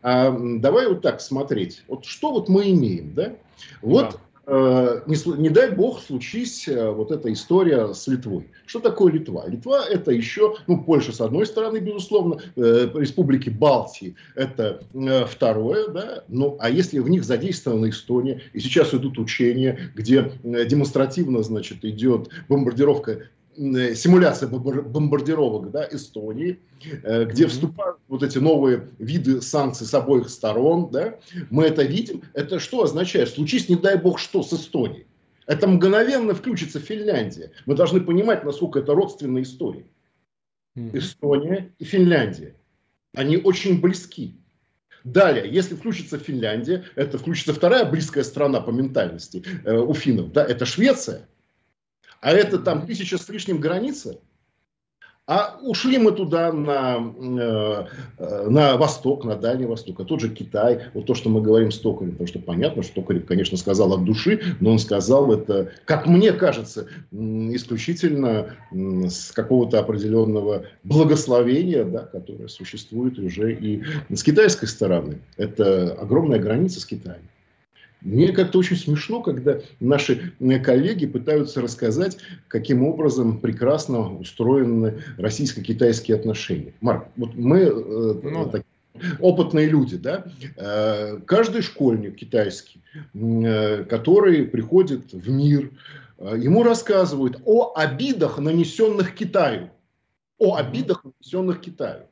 [0.02, 1.84] А, давай вот так смотреть.
[1.90, 3.34] Вот что вот мы имеем, да?
[3.82, 4.18] Вот да.
[4.54, 8.50] Э, не, не дай бог случись э, вот эта история с Литвой.
[8.66, 9.46] Что такое Литва?
[9.48, 14.84] Литва это еще, ну, Польша с одной стороны, безусловно, э, республики Балтии это
[15.30, 21.44] второе, да, ну, а если в них задействована Эстония, и сейчас идут учения, где демонстративно,
[21.44, 23.41] значит, идет бомбардировка Э,
[23.96, 26.60] симуляция бомбардировок да, Эстонии,
[27.04, 31.20] э, где вступают вот эти новые виды санкций с обоих сторон, да,
[31.50, 32.24] мы это видим.
[32.34, 33.30] Это что означает?
[33.30, 35.06] Случись, не дай бог, что с Эстонией.
[35.46, 37.52] Это мгновенно включится Финляндия.
[37.66, 39.86] Мы должны понимать, насколько это родственная история.
[40.78, 40.98] Mm-hmm.
[40.98, 42.56] Эстония и Финляндия.
[43.14, 44.36] Они очень близки.
[45.04, 50.46] Далее, если включится Финляндия, это включится вторая близкая страна по ментальности э, у финнов, да,
[50.46, 51.28] это Швеция.
[52.22, 54.20] А это там тысяча с лишним границы.
[55.28, 60.88] А ушли мы туда на, э, на восток, на Дальний Восток, а тот же Китай,
[60.94, 64.04] вот то, что мы говорим с Токарем, потому что понятно, что Токарев, конечно, сказал от
[64.04, 72.50] души, но он сказал это, как мне кажется, исключительно с какого-то определенного благословения, да, которое
[72.50, 75.20] существует уже и с китайской стороны.
[75.38, 77.22] Это огромная граница с Китаем.
[78.02, 80.34] Мне как-то очень смешно, когда наши
[80.64, 86.74] коллеги пытаются рассказать, каким образом прекрасно устроены российско-китайские отношения.
[86.82, 87.72] Марк, вот мы э,
[88.24, 88.64] ну, так,
[89.20, 90.26] опытные люди, да,
[90.58, 92.82] э, каждый школьник китайский,
[93.14, 95.72] э, который приходит в мир,
[96.20, 99.70] ему рассказывают о обидах, нанесенных Китаю,
[100.38, 102.04] о обидах, нанесенных Китаю.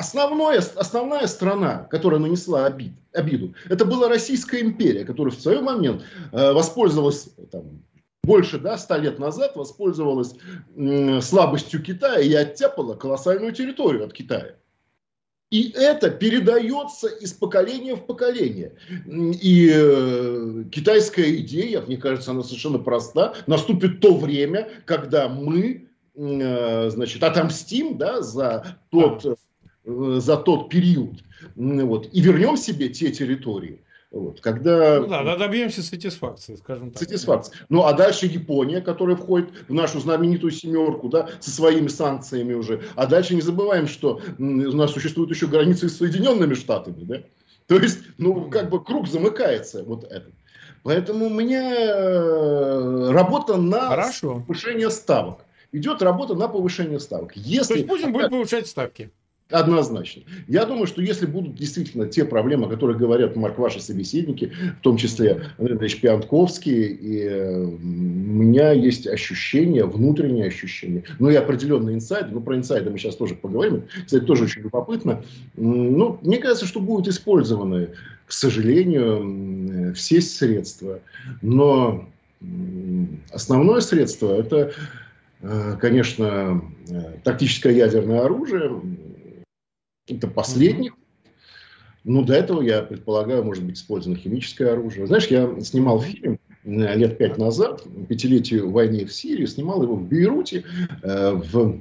[0.00, 6.04] Основное, основная страна, которая нанесла обид, обиду, это была Российская империя, которая в свой момент
[6.32, 7.82] э, воспользовалась там,
[8.22, 10.36] больше да, 100 лет назад, воспользовалась
[10.74, 14.54] э, слабостью Китая и оттяпала колоссальную территорию от Китая.
[15.50, 18.72] И это передается из поколения в поколение.
[19.06, 23.34] И э, китайская идея, мне кажется, она совершенно проста.
[23.46, 29.26] Наступит то время, когда мы э, значит, отомстим да, за тот
[29.84, 31.22] за тот период.
[31.56, 33.80] Вот, и вернем себе те территории.
[34.10, 34.98] Вот, когда...
[34.98, 36.98] Ну да, да, добьемся сатисфакции, скажем так.
[36.98, 37.54] Сатисфакции.
[37.68, 42.82] Ну а дальше Япония, которая входит в нашу знаменитую семерку, да, со своими санкциями уже.
[42.96, 47.22] А дальше не забываем, что у нас существуют еще границы с Соединенными Штатами, да.
[47.68, 50.34] То есть, ну, как бы круг замыкается вот этот.
[50.82, 54.42] Поэтому у меня э, работа на Хорошо.
[54.46, 55.44] повышение ставок.
[55.70, 57.36] Идет работа на повышение ставок.
[57.36, 57.74] Если...
[57.74, 59.10] То есть Путин будет повышать ставки?
[59.50, 60.22] Однозначно.
[60.46, 64.82] Я думаю, что если будут действительно те проблемы, о которых говорят, Марк, ваши собеседники, в
[64.82, 67.28] том числе Андрей Андреевич Пиантковский, и
[67.64, 73.16] у меня есть ощущение, внутреннее ощущение, ну и определенные инсайды, ну про инсайды мы сейчас
[73.16, 75.22] тоже поговорим, кстати, тоже очень любопытно.
[75.56, 77.88] Ну, мне кажется, что будут использованы,
[78.26, 81.00] к сожалению, все средства,
[81.42, 82.06] но
[83.32, 84.72] основное средство это,
[85.42, 88.70] э, конечно, э, тактическое ядерное оружие,
[90.18, 90.94] это последних.
[92.04, 95.06] Ну, до этого, я предполагаю, может быть использовано химическое оружие.
[95.06, 100.08] Знаешь, я снимал фильм э, лет пять назад, пятилетию войны в Сирии, снимал его в
[100.08, 100.64] Бейруте,
[101.02, 101.80] э, в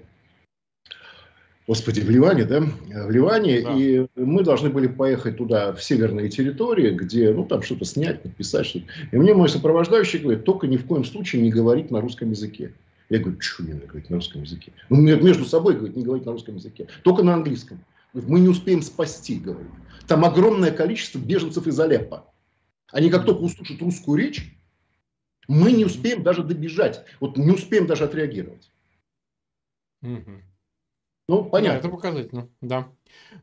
[1.69, 2.61] Господи, в Ливане, да?
[2.61, 3.61] В Ливане.
[3.61, 3.75] Да.
[3.75, 8.65] И мы должны были поехать туда, в северные территории, где, ну, там что-то снять, написать
[8.65, 8.85] что-то.
[9.11, 12.73] И мне мой сопровождающий говорит, только ни в коем случае не говорить на русском языке.
[13.09, 14.71] Я говорю, что мне говорить на русском языке?
[14.89, 16.87] Ну, между собой, говорит, не говорить на русском языке.
[17.03, 17.79] Только на английском.
[18.13, 19.71] Мы не успеем спасти, говорит.
[20.07, 22.33] Там огромное количество беженцев из Алеппо.
[22.91, 24.55] Они как только услышат русскую речь,
[25.47, 27.05] мы не успеем даже добежать.
[27.19, 28.71] Вот не успеем даже отреагировать.
[30.01, 31.73] Ну, понятно.
[31.73, 32.91] Да, это показательно, да.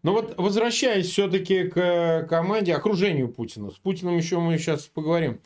[0.02, 3.70] Но вот возвращаясь все-таки к команде, окружению Путина.
[3.70, 5.40] С Путиным еще мы сейчас поговорим.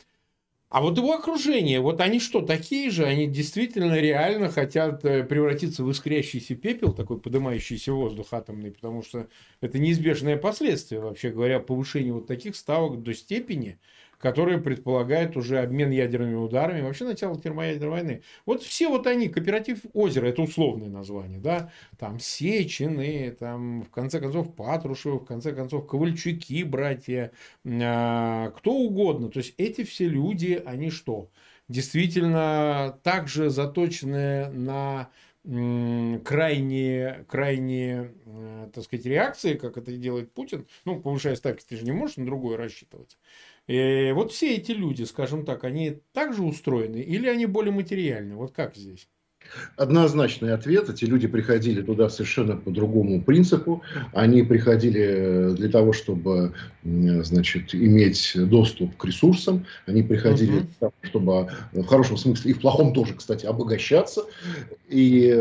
[0.71, 3.03] А вот его окружение, вот они что, такие же?
[3.05, 9.27] Они действительно реально хотят э, превратиться в искрящийся пепел, такой поднимающийся воздух атомный, потому что
[9.59, 13.79] это неизбежное последствие, вообще говоря, повышения вот таких ставок до степени,
[14.21, 18.23] которые предполагают уже обмен ядерными ударами, вообще начало термоядерной войны.
[18.45, 24.19] Вот все вот они, кооператив озера, это условное название, да, там Сечины, там, в конце
[24.19, 27.31] концов, Патрушевы, в конце концов, Ковальчуки, братья,
[27.65, 29.29] э, кто угодно.
[29.29, 31.29] То есть эти все люди, они что?
[31.67, 35.09] Действительно также заточены на
[35.43, 41.83] крайние, крайние, э, так сказать, реакции, как это делает Путин, ну, повышая ставки, ты же
[41.83, 43.17] не можешь на другое рассчитывать.
[43.67, 48.35] И вот все эти люди, скажем так, они также устроены или они более материальны?
[48.35, 49.07] Вот как здесь?
[49.75, 50.89] Однозначный ответ.
[50.89, 53.81] Эти люди приходили туда совершенно по другому принципу.
[54.13, 59.65] Они приходили э, для того, чтобы значит, иметь доступ к ресурсам.
[59.87, 60.67] Они приходили угу.
[60.67, 64.25] для того, чтобы, в хорошем смысле, и в плохом тоже, кстати, обогащаться.
[64.87, 65.35] И,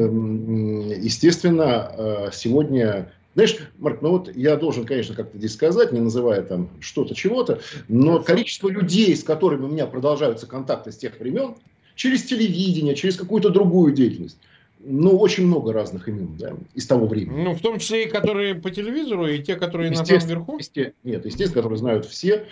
[1.03, 6.43] естественно, э, сегодня знаешь, Марк, ну вот я должен, конечно, как-то здесь сказать, не называя
[6.43, 11.55] там что-то, чего-то, но количество людей, с которыми у меня продолжаются контакты с тех времен,
[11.95, 14.39] через телевидение, через какую-то другую деятельность.
[14.83, 17.45] Ну, очень много разных имен, да, из того времени.
[17.45, 20.57] Ну, в том числе и которые по телевизору, и те, которые на самом верху?
[20.57, 20.95] Есте...
[21.05, 22.47] Нет, естественно, которые знают все,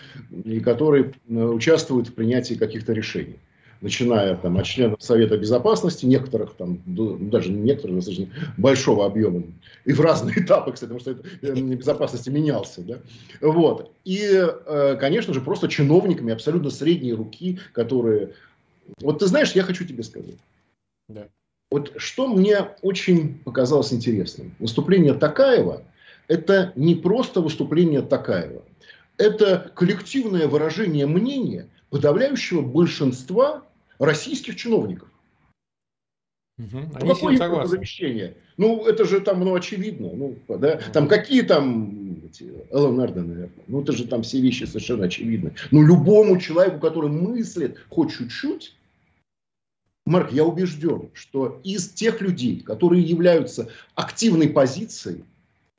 [0.44, 3.38] и которые э, участвуют в принятии каких-то решений.
[3.80, 9.44] Начиная там, от членов Совета Безопасности, некоторых, там, даже некоторых достаточно большого объема,
[9.84, 12.82] и в разные этапы, кстати, потому что это э, безопасности менялся.
[12.82, 12.98] Да?
[13.40, 13.92] Вот.
[14.04, 18.32] И, э, конечно же, просто чиновниками абсолютно средней руки, которые
[19.00, 20.38] вот ты знаешь, я хочу тебе сказать.
[21.08, 21.28] Да.
[21.70, 24.54] Вот что мне очень показалось интересным.
[24.58, 25.82] Выступление Такаева–
[26.28, 28.62] это не просто выступление Такаева.
[29.18, 33.64] Это коллективное выражение мнения подавляющего большинства
[33.98, 35.08] российских чиновников.
[36.58, 36.78] Угу.
[37.00, 38.36] Ну, какое это замещение?
[38.56, 40.10] Ну, это же там, ну, очевидно.
[40.12, 40.80] Ну, да?
[40.92, 43.64] Там какие там эти, Элонардо, наверное.
[43.68, 45.54] Ну, это же там все вещи совершенно очевидны.
[45.70, 48.74] Но любому человеку, который мыслит хоть чуть-чуть,
[50.04, 55.22] Марк, я убежден, что из тех людей, которые являются активной позицией,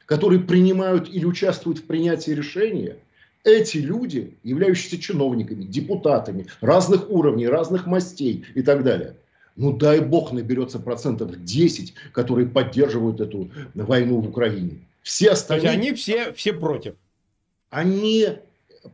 [0.06, 2.98] которые принимают или участвуют в принятии решения,
[3.44, 9.16] эти люди, являющиеся чиновниками, депутатами разных уровней, разных мастей и так далее,
[9.56, 14.80] ну дай бог наберется процентов 10, которые поддерживают эту войну в Украине.
[15.02, 15.62] Все остальные...
[15.62, 16.96] То есть они все, все против?
[17.70, 18.28] Они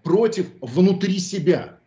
[0.04, 1.78] против внутри себя.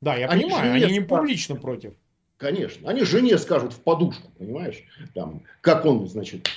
[0.00, 1.92] Да, я они понимаю, они не публично против.
[2.36, 2.88] Конечно.
[2.90, 4.82] Они жене скажут в подушку, понимаешь?
[5.14, 6.48] Там, как он, значит.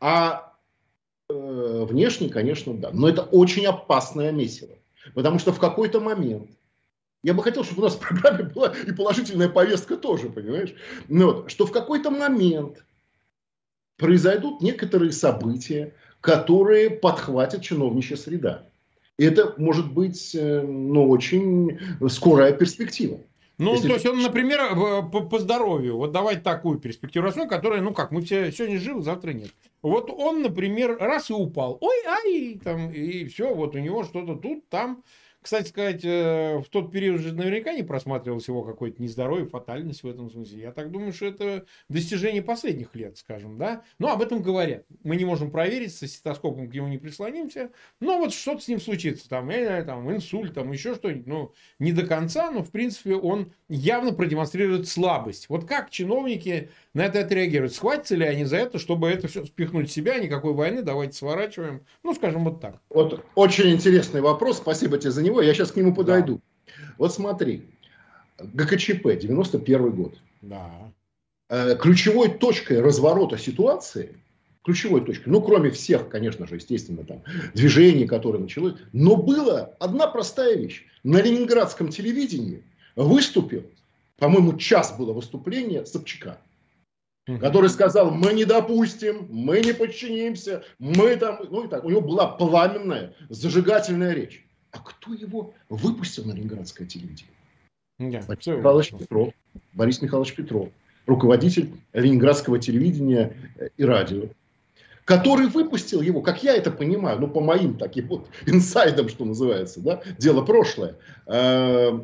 [0.00, 0.47] А
[1.30, 2.90] внешне, конечно, да.
[2.92, 4.74] Но это очень опасное месиво.
[5.14, 6.50] Потому что в какой-то момент
[7.22, 10.74] я бы хотел, чтобы у нас в программе была и положительная повестка тоже, понимаешь?
[11.08, 12.84] Но ну вот, что в какой-то момент
[13.96, 18.68] произойдут некоторые события, которые подхватят чиновничья среда.
[19.18, 23.20] И это может быть э, ну, очень скорая перспектива.
[23.58, 23.88] Ну, Если...
[23.88, 24.74] то есть он, например,
[25.10, 27.26] по, по здоровью, вот давайте такую перспективу.
[27.26, 29.50] Рассмотрим, которая, ну как, мы все сегодня живы, завтра нет.
[29.82, 34.36] Вот он, например, раз и упал, ой, ай, там, и все, вот у него что-то
[34.36, 35.02] тут, там,
[35.48, 40.06] кстати сказать, э, в тот период же наверняка не просматривалось его какое-то нездоровье, фатальность в
[40.06, 40.60] этом смысле.
[40.60, 43.82] Я так думаю, что это достижение последних лет, скажем, да.
[43.98, 44.84] Но об этом говорят.
[45.04, 47.70] Мы не можем проверить, со стетоскопом к нему не прислонимся.
[47.98, 51.26] Но вот что-то с ним случится, там, э, там инсульт, там еще что-нибудь.
[51.26, 55.48] Ну, не до конца, но в принципе он явно продемонстрирует слабость.
[55.48, 57.72] Вот как чиновники на это отреагируют?
[57.72, 60.18] Схватятся ли они за это, чтобы это все спихнуть в себя?
[60.18, 61.86] Никакой войны, давайте сворачиваем.
[62.02, 62.82] Ну, скажем вот так.
[62.90, 64.58] Вот очень интересный вопрос.
[64.58, 65.37] Спасибо тебе за него.
[65.42, 66.40] Я сейчас к нему подойду.
[66.66, 66.72] Да.
[66.98, 67.68] Вот смотри.
[68.38, 70.14] ГКЧП, 91 год.
[70.42, 70.92] Да.
[71.48, 74.16] Э, ключевой точкой разворота ситуации,
[74.62, 77.22] ключевой точкой, ну, кроме всех, конечно же, естественно, там,
[77.54, 80.84] движений, которые началось, но была одна простая вещь.
[81.02, 82.62] На ленинградском телевидении
[82.94, 83.64] выступил,
[84.18, 86.38] по-моему, час было выступление Собчака
[87.36, 91.84] который сказал, мы не допустим, мы не подчинимся, мы там, ну и так.
[91.84, 94.47] У него была пламенная, зажигательная речь.
[94.70, 97.32] А кто его выпустил на ленинградское телевидение?
[98.00, 99.34] Yeah, Борис, Михайлович Петров,
[99.72, 100.68] Борис Михайлович Петров,
[101.06, 103.34] руководитель ленинградского телевидения
[103.76, 104.28] и радио,
[105.04, 109.80] который выпустил его, как я это понимаю, ну по моим таким вот инсайдам, что называется,
[109.80, 112.00] да, дело прошлое, э,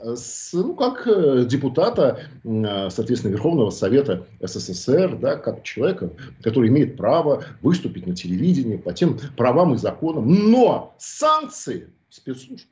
[0.00, 6.96] с, ну, как э, депутата, э, соответственно, Верховного Совета СССР, да, как человека, который имеет
[6.96, 12.66] право выступить на телевидении по тем правам и законам, но санкции спецслужб.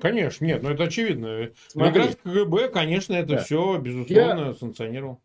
[0.00, 1.50] Конечно, нет, ну это очевидно.
[1.68, 3.42] Смотри, КГБ, конечно, это да.
[3.42, 5.20] все, безусловно, я, санкционировал.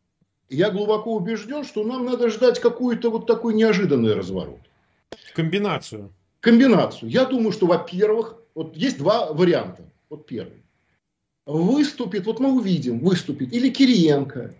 [0.50, 4.60] Я глубоко убежден, что нам надо ждать какой-то вот такой неожиданный разворот.
[5.34, 6.14] Комбинацию.
[6.42, 7.10] Комбинацию.
[7.10, 9.84] Я думаю, что, во-первых, вот есть два варианта.
[10.10, 10.67] Вот первый
[11.48, 14.54] выступит, вот мы увидим, выступит или Кириенко,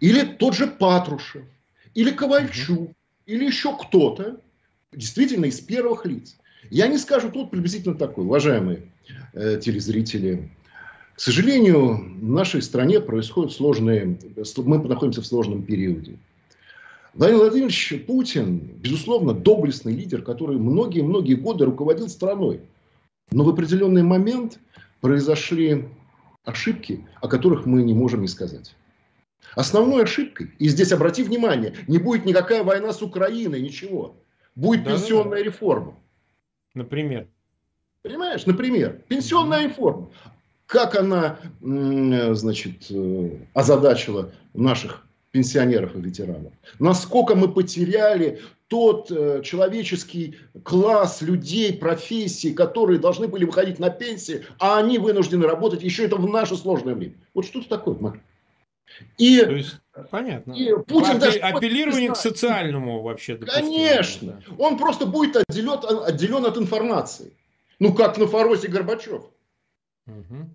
[0.00, 1.42] или тот же Патрушев,
[1.94, 2.94] или Ковальчук, угу.
[3.26, 4.40] или еще кто-то,
[4.92, 6.36] действительно из первых лиц.
[6.70, 8.82] Я не скажу тут приблизительно такой, уважаемые
[9.32, 10.50] э, телезрители,
[11.14, 14.18] К сожалению, в нашей стране происходят сложные...
[14.56, 16.16] Мы находимся в сложном периоде.
[17.14, 22.60] Владимир Владимирович Путин, безусловно, доблестный лидер, который многие-многие годы руководил страной.
[23.30, 24.58] Но в определенный момент
[25.00, 25.84] произошли
[26.44, 28.74] ошибки, о которых мы не можем не сказать.
[29.54, 34.16] Основной ошибкой, и здесь обрати внимание, не будет никакая война с Украиной, ничего.
[34.54, 35.44] Будет да, пенсионная да.
[35.44, 35.96] реформа.
[36.74, 37.26] Например.
[38.02, 40.10] Понимаешь, например, пенсионная реформа.
[40.66, 46.52] Как она, значит, э, озадачила наших пенсионеров и ветеранов.
[46.78, 48.40] Насколько мы потеряли
[48.74, 55.46] тот э, человеческий класс людей, профессий, которые должны были выходить на пенсии, а они вынуждены
[55.46, 57.14] работать еще это в наше сложное время.
[57.34, 58.18] Вот что это такое, Марк?
[59.16, 59.76] И, То есть,
[60.10, 60.54] понятно.
[60.54, 63.36] И Путин даже апеллирование к социальному вообще.
[63.36, 64.42] Конечно.
[64.44, 64.54] Да.
[64.58, 67.32] Он просто будет отделен, отделен от информации.
[67.78, 69.22] Ну, как на Фаросе Горбачев.
[70.08, 70.50] Угу.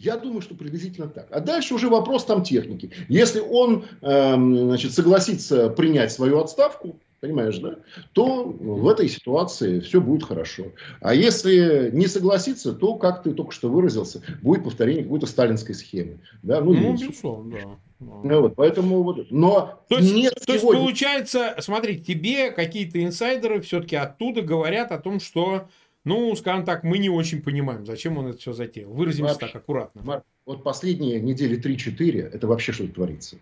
[0.00, 1.28] Я думаю, что приблизительно так.
[1.30, 2.90] А дальше уже вопрос там техники.
[3.08, 7.76] Если он э, значит, согласится принять свою отставку, понимаешь, да,
[8.14, 10.72] то в этой ситуации все будет хорошо.
[11.02, 16.20] А если не согласится, то, как ты только что выразился, будет повторение какой-то сталинской схемы.
[16.42, 16.62] Да?
[16.62, 17.68] Ну, ну безусловно, да.
[18.00, 23.60] Ну, вот, поэтому вот, но то есть, нет то есть получается, смотри, тебе какие-то инсайдеры
[23.60, 25.68] все-таки оттуда говорят о том, что
[26.04, 28.90] ну, скажем так, мы не очень понимаем, зачем он это все затеял.
[28.90, 30.02] Выразимся Вообще, так аккуратно.
[30.02, 33.36] Марк, вот последние недели 3-4, это вообще что-то творится.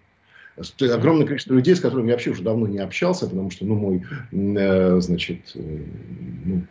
[0.80, 4.04] Огромное количество людей, с которыми я вообще уже давно не общался, потому что, ну, мой,
[4.32, 5.84] э, значит, э,
[6.44, 6.62] ну,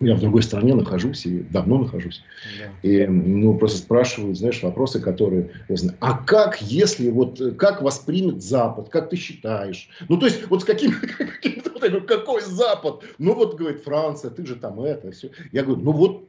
[0.00, 2.22] я в другой стране нахожусь и давно нахожусь.
[2.58, 2.88] Да.
[2.88, 5.50] И ну, просто спрашивают, знаешь, вопросы, которые...
[5.68, 9.88] Я знаю, а как, если вот, как воспримет Запад, как ты считаешь?
[10.08, 10.94] Ну, то есть, вот с каким,
[12.06, 13.04] какой Запад?
[13.18, 15.30] Ну, вот, говорит, Франция, ты же там это, все.
[15.52, 16.28] Я говорю, ну вот,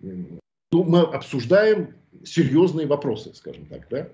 [0.00, 4.08] ну, мы обсуждаем серьезные вопросы, скажем так, да?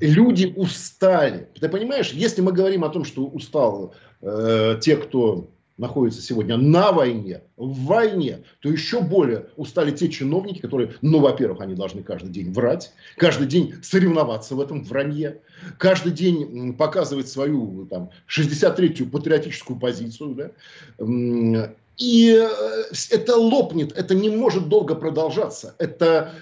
[0.00, 1.48] Люди устали.
[1.60, 5.50] Ты понимаешь, если мы говорим о том, что устал э, те, кто
[5.80, 11.60] находится сегодня на войне, в войне, то еще более устали те чиновники, которые, ну, во-первых,
[11.62, 15.40] они должны каждый день врать, каждый день соревноваться в этом вранье,
[15.78, 20.34] каждый день показывать свою там, 63-ю патриотическую позицию.
[20.34, 21.74] Да?
[21.96, 25.74] И э, это лопнет, это не может долго продолжаться.
[25.78, 26.32] Это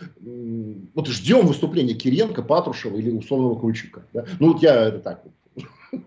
[0.94, 4.04] вот ждем выступления Кириенко, Патрушева или условного Ключика.
[4.12, 4.24] Да?
[4.38, 5.32] Ну вот я это так вот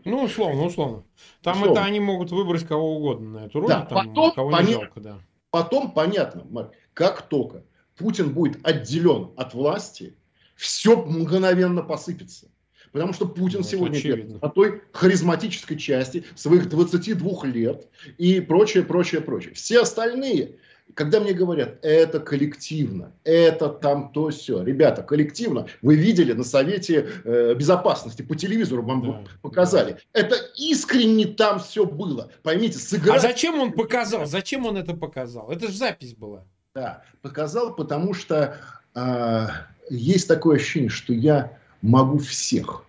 [0.05, 1.03] ну, условно, условно.
[1.41, 1.79] Там условно.
[1.79, 4.73] это они могут выбрать кого угодно на эту роль, да, там, потом, кого понятно, не
[4.73, 5.19] жалко, да.
[5.49, 7.63] Потом понятно, Марк, как только
[7.97, 10.15] Путин будет отделен от власти,
[10.55, 12.47] все мгновенно посыпется.
[12.91, 19.21] Потому что Путин ну, сегодня на той харизматической части своих 22 лет и прочее, прочее,
[19.21, 19.53] прочее.
[19.53, 20.57] Все остальные
[20.95, 24.63] когда мне говорят, это коллективно, это там то все.
[24.63, 29.93] Ребята, коллективно, вы видели на Совете э, Безопасности, по телевизору вам да, показали.
[30.13, 30.19] Да.
[30.21, 32.31] Это искренне там все было.
[32.43, 33.17] Поймите, сыграть...
[33.17, 34.25] А зачем он показал?
[34.25, 35.51] Зачем он это показал?
[35.51, 36.45] Это же запись была.
[36.73, 38.57] Да, показал, потому что
[38.95, 39.47] э,
[39.89, 42.85] есть такое ощущение, что я могу всех.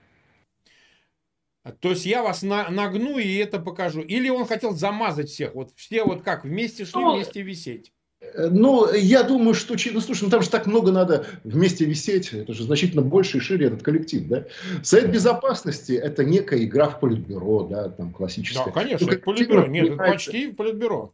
[1.80, 4.00] То есть я вас на, нагну и это покажу.
[4.00, 5.54] Или он хотел замазать всех.
[5.54, 7.92] Вот все вот как, вместе шли, ну, вместе висеть.
[8.20, 12.32] Э, ну, я думаю, что, ну, слушай, ну там же так много надо вместе висеть,
[12.32, 14.46] это же значительно больше и шире этот коллектив, да.
[14.82, 18.64] Совет Безопасности– это некая игра в политбюро, да, там классическая.
[18.66, 21.12] Да, конечно, ну, политбюро, нет, это почти политбюро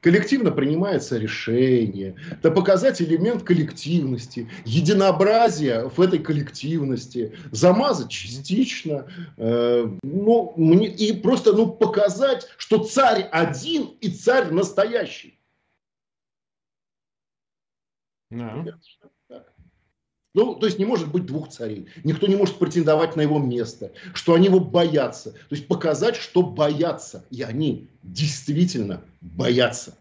[0.00, 9.06] коллективно принимается решение, это показать элемент коллективности, единообразия в этой коллективности, замазать частично,
[9.36, 15.38] э, ну, мне, и просто ну, показать, что царь один и царь настоящий.
[18.30, 18.62] No.
[20.38, 21.88] Ну, то есть не может быть двух царей.
[22.04, 23.90] Никто не может претендовать на его место.
[24.14, 25.32] Что они его боятся.
[25.32, 27.24] То есть показать, что боятся.
[27.30, 29.98] И они действительно боятся.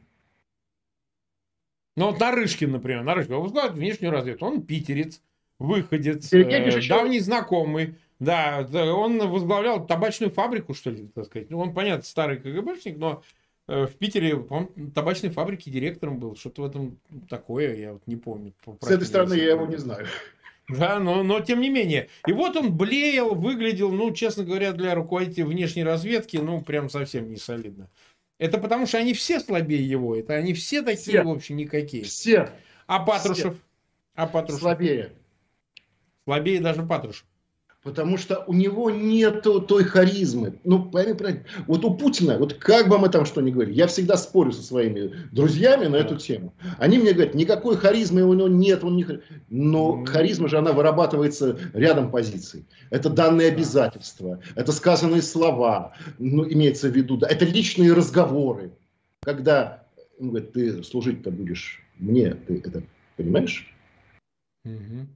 [1.96, 3.02] Ну, вот Нарышкин, например.
[3.02, 4.46] Нарышкин возглавляет внешнюю разведку.
[4.46, 5.22] Он питерец,
[5.58, 7.96] выходец, э, давний знакомый.
[8.20, 11.50] Да, он возглавлял табачную фабрику, что ли, так сказать.
[11.50, 13.24] Ну, он, понятно, старый КГБшник, но
[13.68, 16.36] в Питере, по табачной фабрики директором был.
[16.36, 17.00] Что-то в этом
[17.30, 18.54] такое, я вот не помню.
[18.82, 20.08] С этой стороны я его не знаю.
[20.70, 22.10] Да, но, но тем не менее.
[22.28, 27.30] И вот он блеял, выглядел, ну, честно говоря, для руководителя внешней разведки, ну, прям совсем
[27.30, 27.90] не солидно.
[28.38, 30.16] Это потому что они все слабее его.
[30.16, 31.24] Это они все такие, все.
[31.24, 32.04] в общем, никакие.
[32.04, 32.52] Все.
[32.86, 33.54] А Патрушев?
[33.54, 33.62] Все.
[34.16, 34.62] А Патрушев?
[34.62, 35.14] Слабее.
[36.26, 37.26] Слабее даже Патрушев.
[37.84, 40.60] Потому что у него нет той харизмы.
[40.64, 41.14] Ну, пойми.
[41.68, 44.62] Вот у Путина, вот как бы мы там что ни говорили, я всегда спорю со
[44.62, 46.54] своими друзьями на эту тему.
[46.80, 48.84] Они мне говорят, никакой харизмы у него нет.
[48.84, 49.06] Он не...
[49.50, 52.66] Но харизма же, она вырабатывается рядом позиций.
[52.90, 58.72] Это данные обязательства, это сказанные слова, ну, имеется в виду, да, это личные разговоры.
[59.22, 59.84] Когда
[60.20, 62.84] он говорит, ты служить-то будешь мне, ты это
[63.16, 63.74] понимаешь?
[64.66, 65.08] Угу.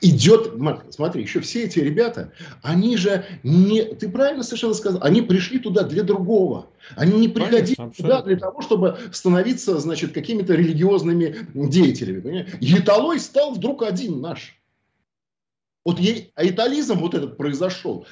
[0.00, 0.52] Идет,
[0.90, 2.32] смотри, еще все эти ребята,
[2.62, 6.68] они же не, ты правильно совершенно сказал, они пришли туда для другого.
[6.94, 12.20] Они не приходили Конечно, туда для того, чтобы становиться, значит, какими-то религиозными деятелями.
[12.20, 12.46] Понимаешь?
[12.60, 14.54] Еталой стал вдруг один наш.
[15.84, 18.06] Вот ей, а итализм вот этот произошел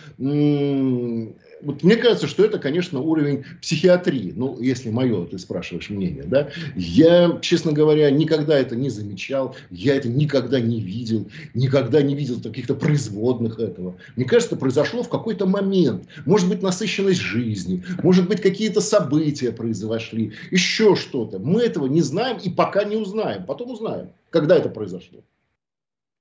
[1.63, 4.33] вот мне кажется, что это, конечно, уровень психиатрии.
[4.35, 6.51] Ну, если мое, ты спрашиваешь мнение, да.
[6.75, 12.41] Я, честно говоря, никогда это не замечал, я это никогда не видел, никогда не видел
[12.41, 13.97] каких-то производных этого.
[14.17, 16.05] Мне кажется, это произошло в какой-то момент.
[16.25, 21.39] Может быть, насыщенность жизни, может быть, какие-то события произошли, еще что-то.
[21.39, 23.45] Мы этого не знаем и пока не узнаем.
[23.45, 25.23] Потом узнаем, когда это произошло.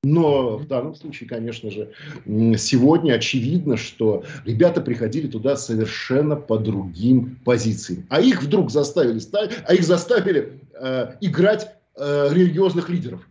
[0.06, 1.90] Но в данном случае, конечно же,
[2.60, 8.06] сегодня очевидно, что ребята приходили туда совершенно по другим позициям.
[8.10, 9.20] А их вдруг заставили,
[9.68, 13.28] а их заставили э, играть э, религиозных лидеров.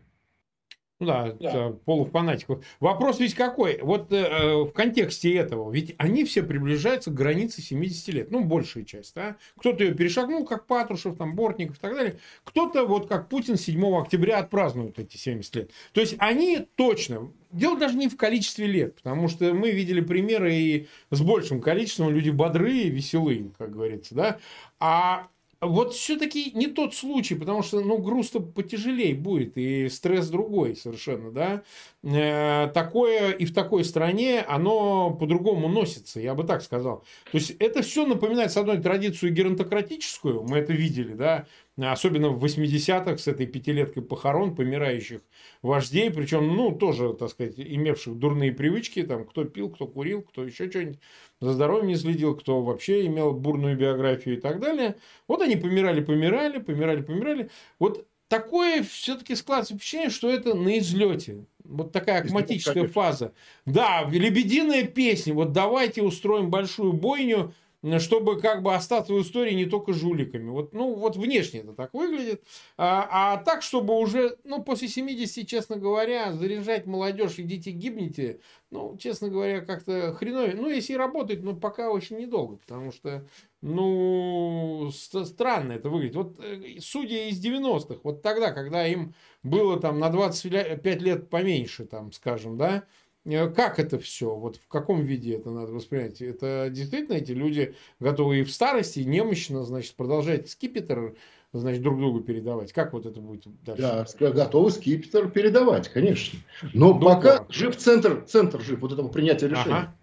[1.00, 1.70] Ну да, да.
[1.84, 2.64] полуфанатиков.
[2.78, 3.80] Вопрос ведь какой?
[3.82, 8.44] Вот э, э, в контексте этого, ведь они все приближаются к границе 70 лет, ну,
[8.44, 9.36] большая часть, да?
[9.58, 12.18] Кто-то ее перешагнул, как Патрушев, там, Бортников и так далее.
[12.44, 15.70] Кто-то, вот как Путин 7 октября отпразднует эти 70 лет.
[15.92, 20.54] То есть они точно, дело даже не в количестве лет, потому что мы видели примеры
[20.54, 24.38] и с большим количеством люди бодрые, веселые, как говорится, да?
[24.78, 25.26] А
[25.66, 31.30] вот все-таки не тот случай, потому что, ну, груз-то потяжелее будет, и стресс другой совершенно,
[31.30, 31.62] да.
[32.06, 36.98] Э, такое и в такой стране, оно по-другому носится, я бы так сказал.
[37.32, 41.46] То есть, это все напоминает, с одной традицию геронтократическую, мы это видели, да,
[41.78, 45.22] особенно в 80-х с этой пятилеткой похорон помирающих
[45.62, 50.44] вождей, причем, ну, тоже, так сказать, имевших дурные привычки, там, кто пил, кто курил, кто
[50.44, 50.98] еще что-нибудь
[51.40, 54.96] за здоровьем не следил, кто вообще имел бурную биографию и так далее.
[55.26, 57.50] Вот они помирали, помирали, помирали, помирали.
[57.78, 61.44] Вот такое все-таки складывается впечатление, что это на излете.
[61.62, 63.32] Вот такая акматическая фаза.
[63.64, 65.34] Да, лебединая песня.
[65.34, 67.54] Вот давайте устроим большую бойню,
[67.98, 70.50] чтобы как бы остаться в истории не только жуликами.
[70.50, 72.42] Вот, ну, вот внешне это так выглядит.
[72.76, 78.96] А, а так, чтобы уже, ну, после 70, честно говоря, заряжать молодежь, идите гибните, ну,
[78.98, 80.56] честно говоря, как-то хреновее.
[80.56, 83.26] Ну, если работает, но пока очень недолго, потому что,
[83.64, 86.16] ну, странно это выглядит.
[86.16, 91.84] Вот э, судьи из 90-х, вот тогда, когда им было там на 25 лет поменьше,
[91.84, 92.84] там, скажем, да,
[93.24, 94.34] Э, как это все?
[94.34, 96.20] Вот в каком виде это надо воспринять?
[96.20, 101.14] Это действительно эти люди готовы и в старости, и немощно, значит, продолжать скипетр,
[101.52, 102.72] значит, друг другу передавать.
[102.72, 104.06] Как вот это будет дальше?
[104.20, 106.38] Да, готовы скипетр передавать, конечно.
[106.74, 109.74] Но ну, пока жив центр, центр жив, вот этого принятия решения.
[109.74, 109.94] Ага.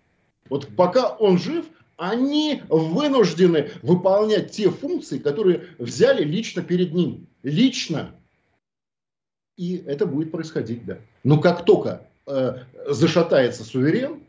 [0.50, 1.66] Вот пока он жив,
[2.02, 7.28] они вынуждены выполнять те функции, которые взяли лично перед ним.
[7.44, 8.16] Лично.
[9.58, 10.98] И это будет происходить, да.
[11.24, 14.22] Но как только Э, зашатается суверен,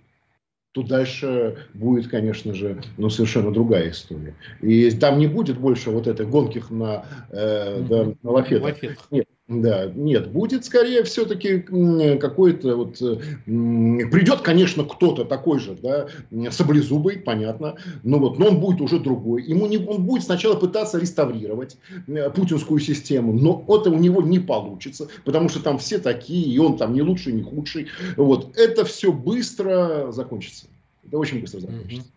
[0.72, 4.34] то дальше будет, конечно же, ну, совершенно другая история.
[4.62, 8.78] И там не будет больше вот этой гонки на, э, да, на лафетах.
[9.10, 11.58] Нет, да, нет, будет скорее все-таки
[12.18, 12.98] какой-то вот...
[13.44, 16.08] Придет, конечно, кто-то такой же, да,
[16.50, 19.42] саблезубый, понятно, но вот, но он будет уже другой.
[19.42, 21.76] Ему не, он будет сначала пытаться реставрировать
[22.34, 26.76] путинскую систему, но это у него не получится, потому что там все такие, и он
[26.78, 27.88] там не лучший, не худший.
[28.16, 30.66] Вот, это все быстро закончится.
[31.04, 32.08] Это очень быстро закончится.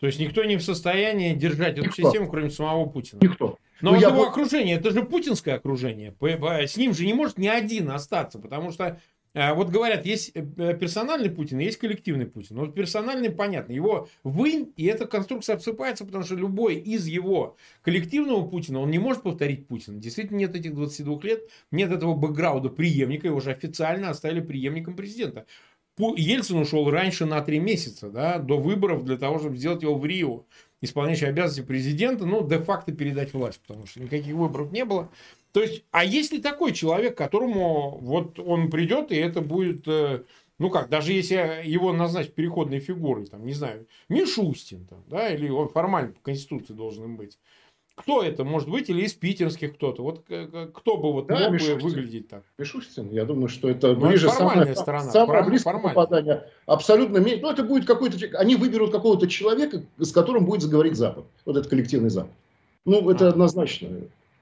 [0.00, 2.02] То есть никто не в состоянии держать эту никто.
[2.02, 3.20] систему, кроме самого Путина.
[3.22, 3.56] Никто.
[3.84, 4.28] Но ну, его я...
[4.30, 6.14] окружение, это же путинское окружение.
[6.20, 8.98] С ним же не может ни один остаться, потому что
[9.34, 12.56] э, вот говорят, есть э, персональный Путин, есть коллективный Путин.
[12.56, 18.48] Вот персональный, понятно, его вынь, и эта конструкция обсыпается, потому что любой из его коллективного
[18.48, 19.98] Путина, он не может повторить Путина.
[19.98, 25.44] Действительно нет этих 22 лет, нет этого бэкграунда преемника, его же официально оставили преемником президента.
[25.98, 30.04] Ельцин ушел раньше на три месяца, да, до выборов для того, чтобы сделать его в
[30.04, 30.44] Рио
[30.84, 35.10] исполняющий обязанности президента, ну, де-факто передать власть, потому что никаких выборов не было.
[35.52, 40.22] То есть, а есть ли такой человек, которому вот он придет, и это будет, э,
[40.58, 45.48] ну как, даже если его назначить переходной фигурой, там, не знаю, Мишустин, там, да, или
[45.48, 47.38] он формально по Конституции должен быть,
[47.96, 48.90] Кто это может быть?
[48.90, 50.02] Или из питерских кто-то?
[50.02, 52.42] Вот кто бы вот да, мог бы выглядеть так?
[52.58, 53.10] Мишустин.
[53.12, 55.10] Я думаю, что это Но ну, ближе это самое, сторона.
[55.10, 56.48] самое близкое попадание.
[56.66, 57.20] Абсолютно.
[57.20, 58.16] Ну, это будет какой-то...
[58.36, 61.26] Они выберут какого-то человека, с которым будет заговорить Запад.
[61.44, 62.32] Вот этот коллективный Запад.
[62.84, 63.30] Ну, это а.
[63.30, 63.88] однозначно.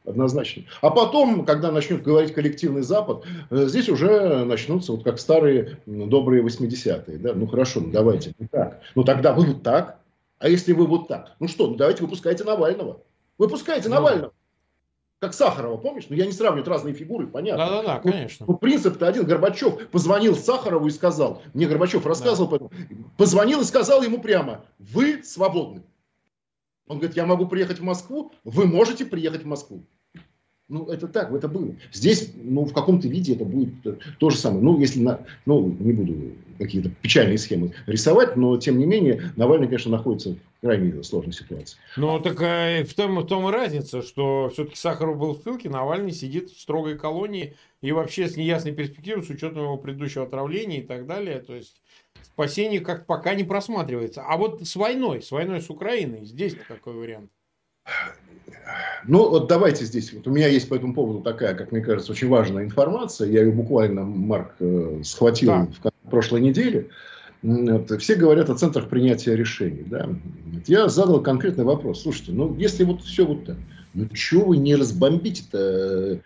[0.05, 0.65] Однозначно.
[0.81, 6.43] А потом, когда начнет говорить коллективный Запад, э, здесь уже начнутся вот как старые добрые
[6.43, 7.19] 80-е.
[7.19, 7.35] Да?
[7.35, 8.33] Ну хорошо, ну давайте.
[8.39, 8.81] Ну, так.
[8.97, 10.01] ну тогда вы вот так.
[10.41, 11.37] А если вы вот так?
[11.39, 12.99] Ну что, ну давайте выпускайте Навального.
[13.39, 14.33] Выпускайте ну, Навального.
[15.23, 16.07] Как Сахарова, помнишь?
[16.09, 17.65] Ну, я не сравниваю разные фигуры, понятно.
[17.65, 18.45] Да-да-да, конечно.
[18.49, 19.25] Ну, принцип-то один.
[19.25, 22.69] Горбачев позвонил Сахарову и сказал, мне Горбачев рассказывал, да.
[23.17, 25.85] позвонил и сказал ему прямо, вы свободны.
[26.89, 29.87] Он говорит, я могу приехать в Москву, вы можете приехать в Москву.
[30.69, 31.75] Ну, это так, это было.
[31.93, 33.75] Здесь, ну, в каком-то виде это будет
[34.19, 34.63] то же самое.
[34.63, 39.67] Ну, если, на, ну, не буду какие-то печальные схемы рисовать, но, тем не менее, Навальный,
[39.67, 41.77] конечно, находится в крайне сложной ситуации.
[41.97, 45.69] Ну, так а, в, том, в том и разница, что все-таки Сахаров был в ссылке,
[45.69, 50.79] Навальный сидит в строгой колонии и вообще с неясной перспективой, с учетом его предыдущего отравления
[50.79, 51.41] и так далее.
[51.41, 51.83] То есть,
[52.23, 54.23] спасение как пока не просматривается.
[54.23, 57.31] А вот с войной, с войной с Украиной, здесь какой вариант?
[59.07, 60.13] Ну, вот давайте здесь.
[60.13, 63.29] Вот у меня есть по этому поводу такая, как мне кажется, очень важная информация.
[63.29, 65.69] Я ее буквально, Марк, э, схватил да.
[66.05, 66.89] в прошлой неделе.
[67.99, 69.85] Все говорят о центрах принятия решений.
[69.87, 70.09] Да?
[70.67, 72.03] Я задал конкретный вопрос.
[72.03, 73.57] Слушайте, ну если вот все вот так,
[73.95, 76.21] ну чего вы не разбомбите-то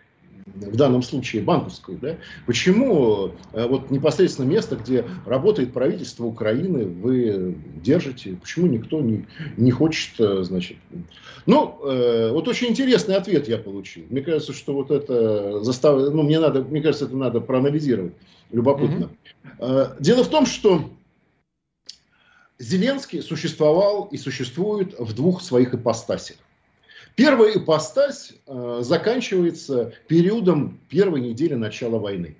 [0.46, 2.16] в данном случае банковскую, да,
[2.46, 9.26] почему э, вот непосредственно место, где работает правительство Украины, вы держите, почему никто не,
[9.56, 10.76] не хочет, э, значит,
[11.46, 14.04] ну, э, вот очень интересный ответ я получил.
[14.08, 18.14] Мне кажется, что вот это заставляет, ну, мне надо, мне кажется, это надо проанализировать,
[18.52, 19.10] любопытно.
[19.58, 19.96] Mm-hmm.
[20.00, 20.90] Дело в том, что
[22.58, 26.36] Зеленский существовал и существует в двух своих ипостасях.
[27.16, 32.36] Первая ипостась э, заканчивается периодом первой недели начала войны.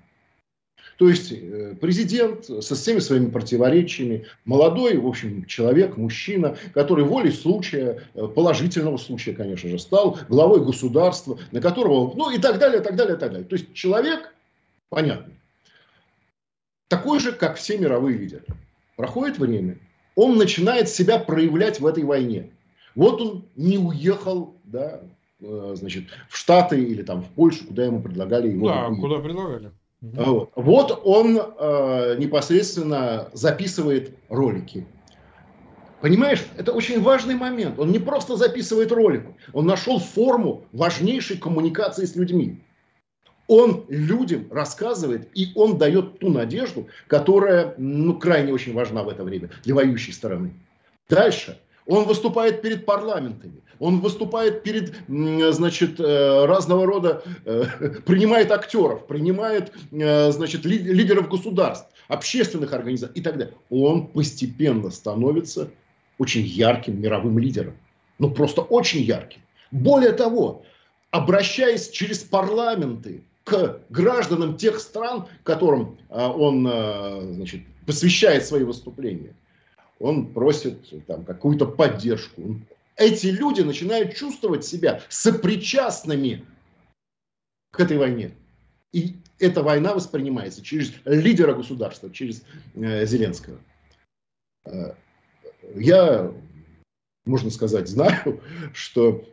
[0.97, 7.31] То есть э, президент со всеми своими противоречиями, молодой, в общем, человек, мужчина, который волей
[7.31, 12.79] случая, э, положительного случая, конечно же, стал главой государства, на которого, ну и так далее,
[12.81, 13.47] так далее, так далее.
[13.47, 14.31] То есть человек,
[14.89, 15.33] понятно,
[16.87, 18.45] такой же, как все мировые лидеры.
[18.95, 19.79] Проходит время,
[20.15, 22.51] он начинает себя проявлять в этой войне.
[22.97, 25.01] Вот он не уехал, да,
[25.39, 28.69] э, значит, в Штаты или там в Польшу, куда ему предлагали его.
[28.69, 29.01] Да, уехать.
[29.01, 29.71] куда предлагали.
[30.01, 34.87] Вот, вот он э, непосредственно записывает ролики.
[36.01, 37.77] Понимаешь, это очень важный момент.
[37.77, 42.63] Он не просто записывает ролик, он нашел форму важнейшей коммуникации с людьми.
[43.45, 49.23] Он людям рассказывает, и он дает ту надежду, которая ну, крайне очень важна в это
[49.23, 50.51] время для воюющей стороны.
[51.07, 57.65] Дальше он выступает перед парламентами, он выступает перед, значит, э, разного рода, э,
[58.05, 63.53] принимает актеров, принимает, э, значит, лидеров государств, общественных организаций и так далее.
[63.69, 65.69] Он постепенно становится
[66.17, 67.75] очень ярким мировым лидером.
[68.19, 69.41] Ну, просто очень ярким.
[69.71, 70.63] Более того,
[71.11, 76.63] обращаясь через парламенты к гражданам тех стран, которым он
[77.35, 79.33] значит, посвящает свои выступления–
[79.99, 82.61] он просит там, какую-то поддержку.
[82.95, 86.45] Эти люди начинают чувствовать себя сопричастными
[87.71, 88.31] к этой войне.
[88.91, 92.43] И эта война воспринимается через лидера государства, через
[92.73, 93.59] э, Зеленского.
[94.65, 94.93] Э,
[95.75, 96.33] я,
[97.25, 98.41] можно сказать, знаю,
[98.73, 99.23] что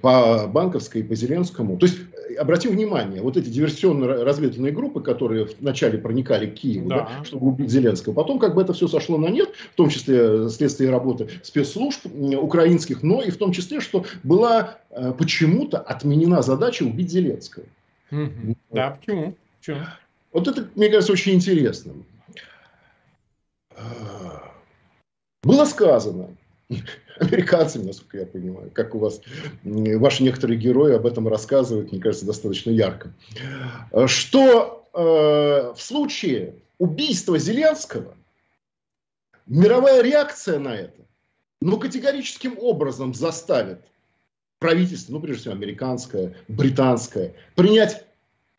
[0.00, 1.76] по Банковской и по Зеленскому.
[1.76, 1.98] То есть,
[2.30, 7.08] э, обратим внимание, вот эти диверсионно-разведывательные группы, которые вначале проникали к Киеву, да.
[7.18, 10.48] Да, чтобы убить Зеленского, потом как бы это все сошло на нет, в том числе
[10.48, 16.82] следствие работы спецслужб украинских, но и в том числе, что была э, почему-то отменена задача
[16.84, 17.64] убить Зеленского.
[18.10, 18.56] Угу.
[18.72, 19.34] Да, почему?
[19.58, 19.78] почему?
[20.32, 21.92] Вот это, мне кажется, очень интересно.
[25.42, 26.28] Было сказано,
[27.18, 29.20] американцами, насколько я понимаю, как у вас
[29.64, 33.12] ваши некоторые герои об этом рассказывают, мне кажется, достаточно ярко,
[34.06, 34.98] что э,
[35.74, 38.14] в случае убийства Зеленского
[39.46, 41.00] мировая реакция на это,
[41.60, 43.80] ну, категорическим образом заставит
[44.58, 48.04] правительство, ну, прежде всего, американское, британское, принять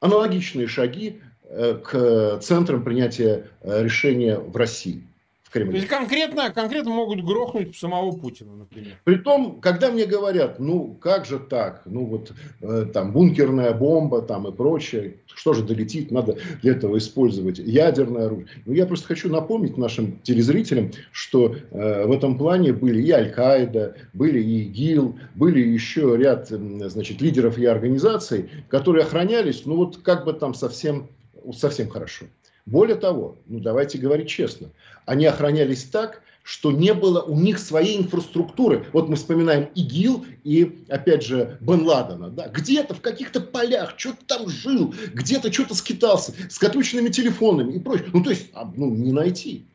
[0.01, 5.07] аналогичные шаги э, к центрам принятия э, решения в России
[5.51, 5.71] Кремле.
[5.71, 8.93] То есть конкретно, конкретно могут грохнуть самого Путина, например.
[9.03, 12.31] Притом, когда мне говорят, ну как же так, ну вот
[12.61, 18.27] э, там бункерная бомба там и прочее, что же долетит, надо для этого использовать ядерное
[18.27, 18.47] оружие.
[18.65, 23.95] Ну я просто хочу напомнить нашим телезрителям, что э, в этом плане были и Аль-Каида,
[24.13, 30.25] были и ИГИЛ, были еще ряд значит, лидеров и организаций, которые охранялись, ну вот как
[30.25, 31.09] бы там совсем,
[31.53, 32.25] совсем хорошо.
[32.71, 34.69] Более того, ну давайте говорить честно,
[35.05, 38.85] они охранялись так, что не было у них своей инфраструктуры.
[38.93, 42.29] Вот мы вспоминаем ИГИЛ и, опять же, Бен Ладена.
[42.29, 42.47] Да?
[42.47, 48.07] Где-то в каких-то полях что-то там жил, где-то что-то скитался, с отключенными телефонами и прочее.
[48.13, 49.65] Ну, то есть, а, ну, не найти.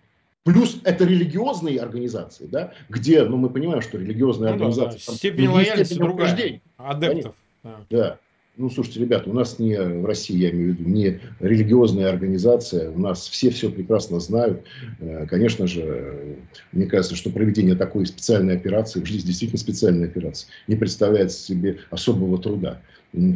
[0.42, 4.98] Плюс это религиозные организации, да, где, ну, мы понимаем, что религиозные ну, организации...
[4.98, 5.18] Да, да.
[5.18, 6.60] Степень лояльности другая.
[6.78, 7.34] Адептов.
[7.62, 7.76] Да.
[7.90, 8.18] да.
[8.58, 12.90] Ну, слушайте, ребята, у нас не в России, я имею в виду, не религиозная организация,
[12.90, 14.64] у нас все все прекрасно знают.
[14.98, 16.38] Э, конечно же,
[16.72, 22.38] мне кажется, что проведение такой специальной операции, здесь действительно специальная операция, не представляет себе особого
[22.38, 22.80] труда.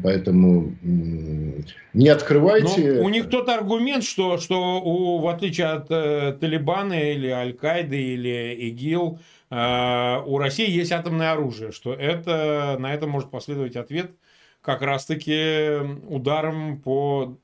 [0.03, 2.95] Поэтому не открывайте.
[2.95, 7.97] Но у них тот аргумент, что, что у, в отличие от э, Талибана или Аль-Каиды
[7.97, 9.18] или ИГИЛ,
[9.51, 14.12] э, у России есть атомное оружие, что это, на это может последовать ответ–
[14.61, 17.39] как раз-таки ударом по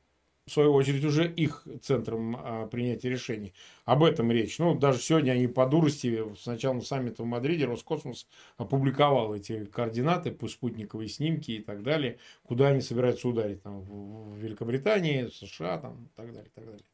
[0.46, 3.52] в свою очередь, уже их центром а, принятия решений.
[3.84, 4.60] Об этом речь.
[4.60, 10.36] Ну, даже сегодня они по дурости, с началом саммита в Мадриде, Роскосмос опубликовал эти координаты,
[10.48, 13.60] спутниковые снимки и так далее, куда они собираются ударить.
[13.62, 16.84] Там, в Великобритании, США, там, и так далее, и так далее.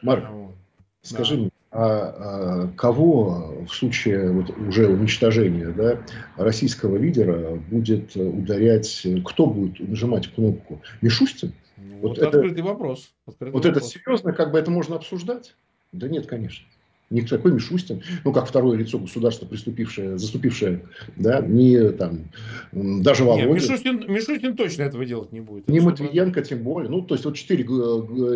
[0.00, 0.54] Марк, вот.
[1.02, 1.40] Скажи да.
[1.42, 6.00] мне, а, а кого в случае вот уже уничтожения да,
[6.36, 10.82] российского лидера будет ударять, кто будет нажимать кнопку?
[11.00, 11.52] Мишустин?
[11.76, 13.12] Ну, вот, вот это, открытый вопрос.
[13.26, 13.82] Открытый вот вопрос.
[13.82, 15.54] это серьезно, как бы это можно обсуждать?
[15.92, 16.66] Да нет, конечно.
[17.10, 20.82] Никакой Мишустин, ну, как второе лицо государства, приступившее, заступившее,
[21.16, 22.26] да, не там,
[22.70, 23.46] даже Володя.
[23.46, 25.66] Нет, Мишустин, Мишустин точно этого делать не будет.
[25.66, 26.88] Не Матвиенко, тем более.
[26.88, 27.64] Ну, то есть, вот четыре,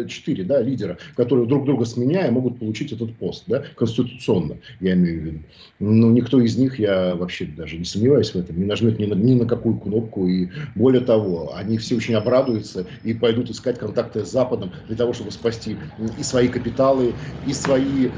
[0.09, 5.21] четыре да, лидера, которые друг друга сменяя, могут получить этот пост, да, конституционно, я имею
[5.21, 5.39] в виду.
[5.79, 9.15] Ну, никто из них, я вообще даже не сомневаюсь в этом, не нажмет ни на,
[9.15, 14.25] ни на какую кнопку, и более того, они все очень обрадуются и пойдут искать контакты
[14.25, 15.77] с Западом для того, чтобы спасти
[16.19, 17.13] и свои капиталы,
[17.47, 18.09] и свои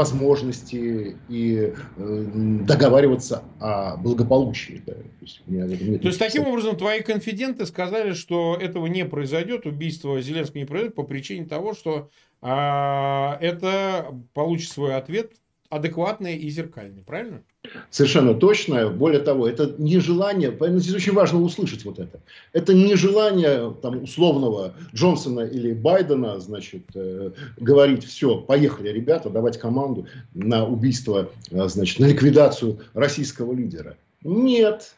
[0.00, 2.24] возможности и э,
[2.64, 4.82] договариваться о благополучии.
[4.86, 4.94] Да.
[4.94, 9.66] То есть, мне, мне То есть таким образом, твои конфиденты сказали, что этого не произойдет,
[9.66, 12.08] убийство Зеленского не произойдет по причине того, что
[12.40, 15.32] а, это получит свой ответ
[15.70, 17.42] адекватный и зеркальный, правильно?
[17.90, 18.88] Совершенно точно.
[18.90, 22.20] Более того, это не желание, поэтому здесь очень важно услышать вот это.
[22.52, 29.58] Это не желание там, условного Джонсона или Байдена, значит, э, говорить, все, поехали, ребята, давать
[29.58, 33.96] команду на убийство, э, значит, на ликвидацию российского лидера.
[34.24, 34.94] Нет.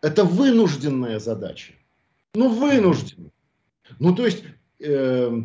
[0.00, 1.72] Это вынужденная задача.
[2.34, 3.32] Ну, вынужденная.
[3.98, 4.44] Ну, то есть,
[4.78, 5.42] э,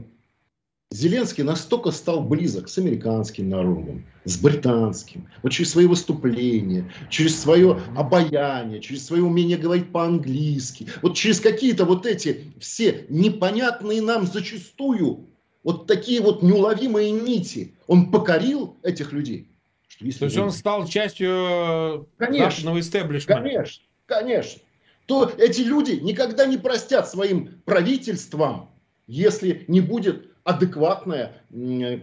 [0.93, 7.81] Зеленский настолько стал близок с американским народом, с британским, вот через свои выступления, через свое
[7.97, 15.29] обаяние, через свое умение говорить по-английски, вот через какие-то вот эти все непонятные нам зачастую,
[15.63, 19.49] вот такие вот неуловимые нити, он покорил этих людей.
[19.87, 23.41] Что если То есть он стал частью конечно, западного истеблишмента?
[23.41, 24.61] Конечно, конечно.
[25.07, 28.69] То эти люди никогда не простят своим правительствам,
[29.07, 31.33] если не будет адекватное,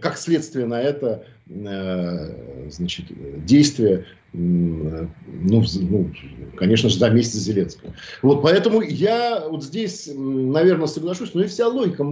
[0.01, 3.05] как следствие на это, э, значит,
[3.45, 5.07] действие, ну,
[5.39, 6.11] ну,
[6.57, 7.93] конечно же, за месяц Зеленского.
[8.21, 12.03] Вот поэтому я вот здесь, наверное, соглашусь, но и вся логика,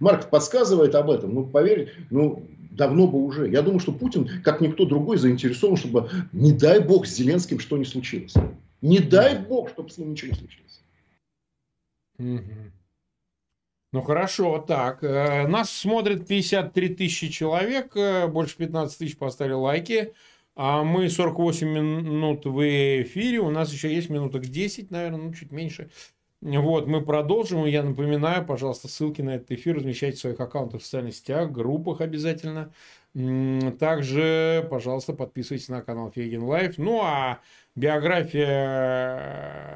[0.00, 3.50] Марк подсказывает об этом, ну, поверь, ну, давно бы уже.
[3.50, 7.76] Я думаю, что Путин, как никто другой, заинтересован, чтобы, не дай бог, с Зеленским что
[7.78, 8.34] не случилось.
[8.82, 10.80] Не дай бог, чтобы с ним ничего не случилось.
[13.92, 15.02] Ну хорошо, так.
[15.02, 20.12] Э, нас смотрит 53 тысячи человек, э, больше 15 тысяч поставили лайки.
[20.54, 22.60] А мы 48 минут в
[23.02, 25.88] эфире, у нас еще есть минуток 10, наверное, ну чуть меньше.
[26.40, 27.64] Вот, мы продолжим.
[27.64, 32.00] Я напоминаю, пожалуйста, ссылки на этот эфир размещайте в своих аккаунтах в социальных сетях, группах
[32.00, 32.72] обязательно.
[33.78, 36.78] Также, пожалуйста, подписывайтесь на канал Фейгин Live.
[36.78, 37.40] Ну, а
[37.78, 39.68] биография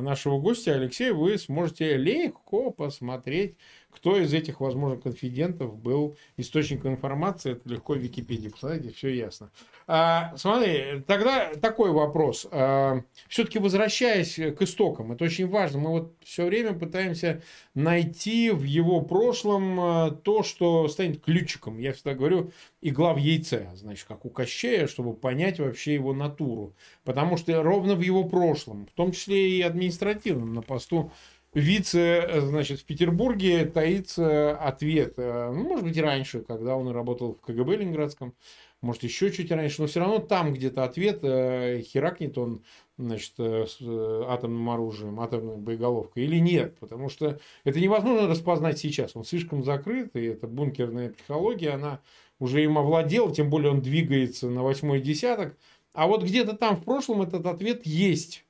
[0.00, 0.74] нашего гостя.
[0.74, 3.56] Алексея вы сможете легко посмотреть
[3.90, 9.50] кто из этих возможных конфидентов был источником информации, это легко в Википедии посмотрите, все ясно.
[9.86, 12.46] А, смотри, тогда такой вопрос.
[12.50, 15.80] А, все-таки возвращаясь к истокам, это очень важно.
[15.80, 17.42] Мы вот все время пытаемся
[17.74, 21.78] найти в его прошлом а, то, что станет ключиком.
[21.78, 26.74] Я всегда говорю, игла в яйце, значит, как у Кощея, чтобы понять вообще его натуру.
[27.04, 31.12] Потому что ровно в его прошлом, в том числе и административном, на посту
[31.58, 35.14] вице, значит, в Петербурге таится ответ.
[35.16, 38.34] Э, ну, может быть, раньше, когда он работал в КГБ Ленинградском,
[38.82, 42.62] может, еще чуть раньше, но все равно там где-то ответ, э, херакнет он,
[42.96, 49.16] значит, э, с атомным оружием, атомной боеголовкой или нет, потому что это невозможно распознать сейчас,
[49.16, 52.00] он слишком закрыт, и эта бункерная психология, она
[52.38, 55.58] уже им овладела, тем более он двигается на восьмой десяток,
[55.92, 58.44] а вот где-то там в прошлом этот ответ есть.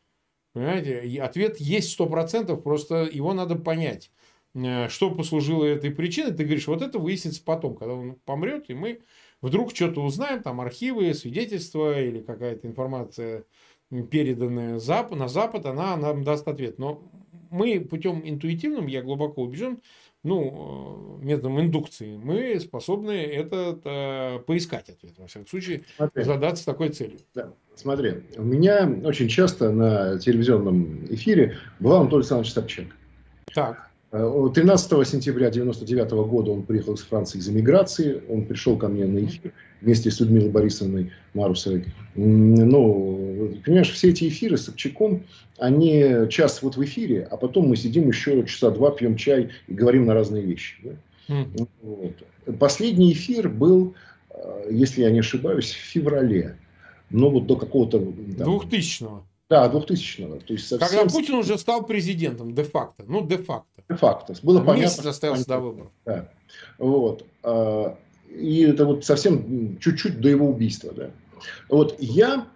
[0.52, 4.10] Понимаете, ответ есть сто процентов, просто его надо понять.
[4.54, 8.74] Э, что послужило этой причиной, ты говоришь, вот это выяснится потом, когда он помрет, и
[8.74, 9.00] мы
[9.40, 13.44] вдруг что-то узнаем, там архивы, свидетельства или какая-то информация,
[14.10, 14.80] переданная
[15.10, 16.78] на Запад, она нам даст ответ.
[16.78, 17.10] Но
[17.50, 19.80] мы путем интуитивным, я глубоко убежден,
[20.22, 26.22] ну, э, методом индукции, мы способны это э, поискать ответ, во всяком случае, Смотри.
[26.24, 27.18] задаться такой целью.
[27.34, 27.52] Да.
[27.74, 32.86] Смотри, у меня очень часто на телевизионном эфире была Анатолий Александрович Собчак.
[33.54, 33.89] Так.
[34.10, 38.22] 13 э, сентября 1999 года он приехал из Франции из эмиграции.
[38.28, 41.84] Он пришел ко мне на эфир вместе с Людмилой Борисовной Марусовой.
[42.16, 45.22] Ну, понимаешь, все эти эфиры с Собчаком,
[45.58, 49.74] они час вот в эфире, а потом мы сидим еще часа два, пьем чай и
[49.74, 50.76] говорим на разные вещи.
[50.82, 50.90] Да?
[51.28, 51.68] Mm.
[51.82, 52.58] Вот.
[52.58, 53.94] Последний эфир был,
[54.30, 56.56] э, если я не ошибаюсь, в феврале.
[57.10, 58.00] Но вот до какого-то...
[58.00, 59.24] Двухтысячного.
[59.50, 60.36] Да, 2000-го.
[60.36, 60.88] То есть совсем...
[60.88, 63.04] Когда Путин уже стал президентом, де-факто.
[63.08, 63.82] Ну, де-факто.
[63.88, 64.34] Де-факто.
[64.44, 64.82] Было понятно.
[64.82, 65.90] Месяц остался до выборов.
[66.06, 66.28] Да.
[66.78, 67.26] Вот.
[67.42, 67.98] А,
[68.28, 70.92] и это вот совсем чуть-чуть до его убийства.
[70.94, 71.10] Да.
[71.68, 72.46] Вот я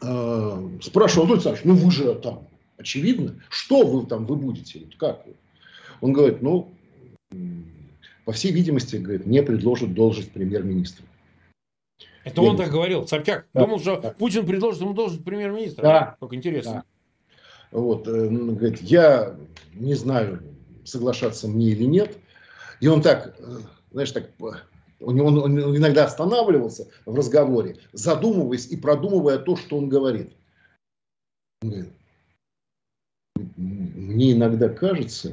[0.00, 2.46] э, спрашивал, Анатолий Александрович, ну вы же там,
[2.76, 5.34] очевидно, что вы там, вы будете, как вы?
[6.00, 6.72] Он говорит, ну,
[8.24, 11.04] по всей видимости, говорит, мне предложат должность премьер-министра.
[12.24, 13.46] Это он так говорил, Собчак.
[13.52, 14.10] Да, Думал, что да.
[14.10, 15.82] Путин предложит ему должность премьер-министра.
[15.82, 16.16] Да.
[16.18, 16.72] Как интересно.
[16.72, 16.84] Да.
[17.78, 19.36] Вот, э, говорит, я
[19.74, 20.42] не знаю,
[20.84, 22.16] соглашаться мне или нет.
[22.80, 23.58] И он так, э,
[23.90, 24.30] знаешь, так,
[25.00, 30.32] он, он, он иногда останавливался в разговоре, задумываясь и продумывая то, что он говорит.
[31.62, 31.92] Он говорит,
[33.56, 35.32] мне иногда кажется,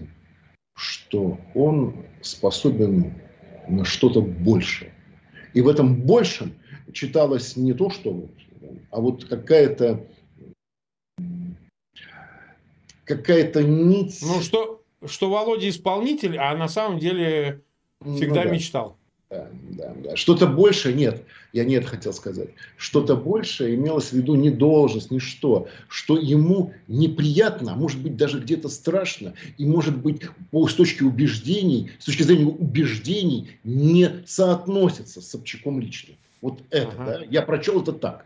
[0.76, 3.14] что он способен
[3.68, 4.94] на что-то большее.
[5.54, 6.54] И в этом большем
[6.94, 8.30] читалось не то, что
[8.90, 10.06] а вот какая-то
[13.06, 14.20] какая-то нить.
[14.22, 17.62] Ну, что, что Володя исполнитель, а на самом деле
[18.02, 18.56] всегда ну, да.
[18.56, 18.98] мечтал.
[19.30, 20.16] Да, да, да.
[20.18, 21.24] Что-то больше нет,
[21.54, 22.50] я нет хотел сказать.
[22.76, 25.70] Что-то больше имелось в виду не должность, не что.
[25.88, 31.04] Что ему неприятно, а может быть даже где-то страшно, и может быть по, с точки
[31.04, 36.16] убеждений, с точки зрения убеждений не соотносится с Собчаком лично.
[36.42, 37.06] Вот это, ага.
[37.06, 38.26] да, я прочел это так.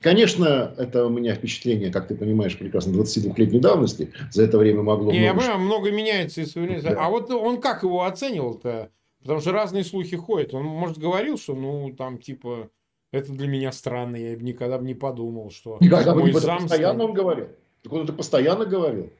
[0.00, 4.10] Конечно, это у меня впечатление, как ты понимаешь, прекрасно, 22-летней давности.
[4.30, 5.12] За это время могло...
[5.12, 5.46] Не, много...
[5.46, 6.40] Я много меняется.
[6.40, 6.80] Если...
[6.80, 6.96] Да.
[6.98, 8.90] А вот он как его оценивал-то?
[9.20, 10.54] Потому что разные слухи ходят.
[10.54, 12.70] Он, может, говорил, что, ну, там, типа,
[13.12, 14.16] это для меня странно.
[14.16, 15.76] Я никогда бы не подумал, что...
[15.80, 16.62] Никогда бы не зам...
[16.62, 17.48] Постоянно он говорил.
[17.82, 19.12] Так он это постоянно говорил.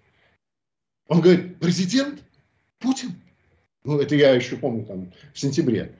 [1.08, 2.22] Он говорит, президент
[2.78, 3.10] Путин.
[3.84, 5.94] Ну, это я еще помню, там, в сентябре.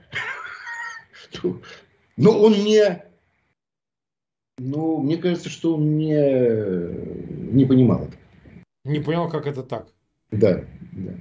[2.17, 3.07] Но он не
[4.59, 8.17] ну, мне кажется, что он не, не понимал это.
[8.85, 9.87] Не понял, как это так.
[10.31, 10.63] Да,
[10.93, 11.13] да.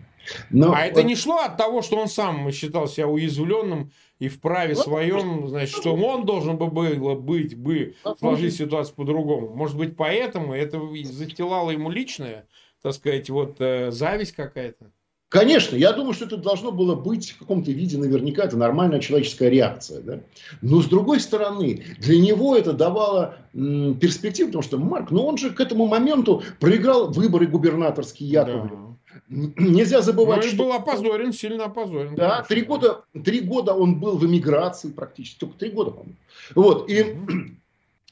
[0.51, 4.41] Но, а это не шло от того, что он сам считал себя уязвленным и в
[4.41, 9.55] праве ну, своем, значит, что он должен бы было быть, бы сложить ситуацию по-другому.
[9.55, 12.49] Может быть, поэтому это застилало ему личное,
[12.83, 14.91] так сказать, вот э, зависть какая-то.
[15.29, 19.49] Конечно, я думаю, что это должно было быть в каком-то виде наверняка, это нормальная человеческая
[19.49, 20.01] реакция.
[20.01, 20.21] Да?
[20.63, 25.37] Но с другой стороны, для него это давало м, перспективу, потому что Марк, ну он
[25.37, 28.71] же к этому моменту проиграл выборы губернаторские Яковлев.
[28.71, 28.87] Да.
[29.29, 30.57] Нельзя забывать, ну, что...
[30.59, 32.15] был опозорен, сильно опозорен.
[32.15, 36.17] Да, три года, три года он был в эмиграции практически, только три года, по-моему.
[36.55, 37.17] Вот, и...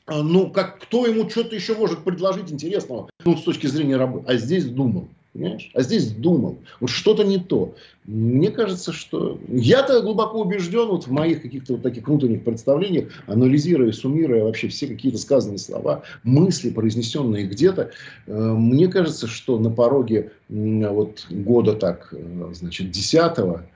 [0.07, 4.27] Ну, как, кто ему что-то еще может предложить интересного, ну, с точки зрения работы.
[4.29, 5.09] А здесь думал.
[5.35, 5.69] Понимаешь?
[5.75, 6.59] А здесь думал.
[6.81, 7.75] Вот что-то не то.
[8.05, 9.41] Мне кажется, что...
[9.49, 14.87] Я-то глубоко убежден вот в моих каких-то вот таких внутренних представлениях, анализируя, суммируя вообще все
[14.87, 17.91] какие-то сказанные слова, мысли, произнесенные где-то.
[18.29, 23.67] Э, мне кажется, что на пороге вот года так, э, значит, десятого,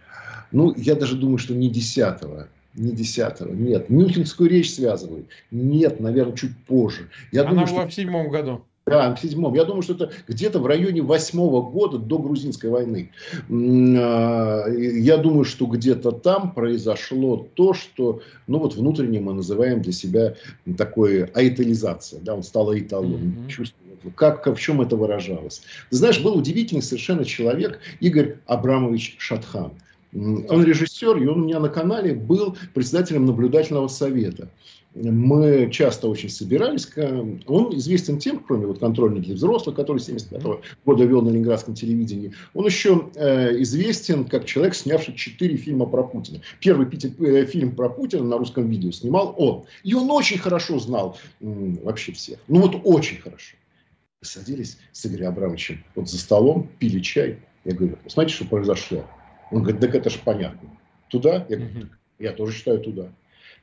[0.53, 3.91] ну, я даже думаю, что не десятого, не десятого, нет.
[3.91, 5.27] Мюнхенскую речь связывают.
[5.51, 7.09] Нет, наверное, чуть позже.
[7.33, 7.91] Я Она думаю, была что...
[7.91, 8.65] в седьмом году.
[8.89, 9.55] Да, в седьмом.
[9.55, 13.11] Я думаю, что это где-то в районе восьмого года до грузинской войны.
[13.49, 19.93] А, я думаю, что где-то там произошло то, что, ну вот внутренне мы называем для
[19.93, 20.35] себя
[20.77, 22.21] такой аитализация.
[22.21, 23.47] Да, он стал аиталом.
[23.49, 24.13] Mm-hmm.
[24.15, 25.63] Как, как, в чем это выражалось?
[25.91, 29.73] Ты знаешь, был удивительный совершенно человек Игорь Абрамович Шатхан.
[30.15, 34.51] Он режиссер, и он у меня на канале был председателем наблюдательного совета
[34.95, 36.89] мы часто очень собирались.
[37.47, 41.75] Он известен тем, кроме вот контрольных для взрослых, который 75 -го года вел на ленинградском
[41.75, 46.41] телевидении, он еще э, известен как человек, снявший четыре фильма про Путина.
[46.61, 49.65] Первый э, фильм про Путина на русском видео снимал он.
[49.85, 52.39] И он очень хорошо знал вообще всех.
[52.49, 53.57] Ну вот очень хорошо.
[54.21, 57.39] Мы садились с Игорем Абрамовичем вот за столом, пили чай.
[57.65, 59.05] Я говорю, смотрите, что произошло.
[59.51, 60.69] Он говорит, так это же понятно.
[61.09, 61.47] Туда?
[61.49, 61.89] Я говорю,
[62.19, 63.13] я тоже считаю туда.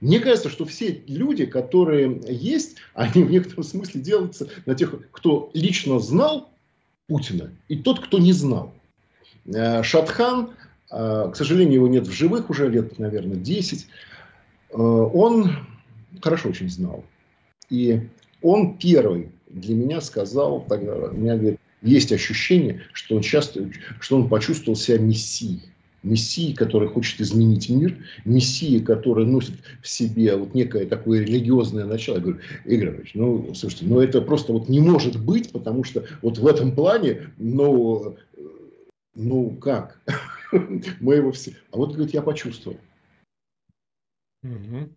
[0.02, 5.50] Мне кажется, что все люди, которые есть, они в некотором смысле делаются на тех, кто
[5.54, 6.50] лично знал
[7.08, 8.74] Путина, и тот, кто не знал.
[9.46, 10.52] Э, Шатхан,
[10.92, 13.88] э, к сожалению, его нет в живых уже лет, наверное, 10,
[14.72, 15.52] э, он
[16.22, 17.06] хорошо очень знал.
[17.70, 18.10] И
[18.42, 23.70] он первый для меня сказал, тогда, у меня говорит, есть ощущение, что он часто,
[24.00, 25.62] что он почувствовал себя мессией
[26.06, 32.16] мессии, который хочет изменить мир, мессии, который носит в себе вот некое такое религиозное начало.
[32.16, 36.06] Я говорю, Игорь Иванович, ну, слушайте, ну это просто вот не может быть, потому что
[36.22, 38.16] вот в этом плане, ну,
[39.16, 40.00] ну как?
[41.00, 41.54] Мы его все...
[41.72, 42.78] А вот, говорит, я почувствовал.
[44.44, 44.90] Угу.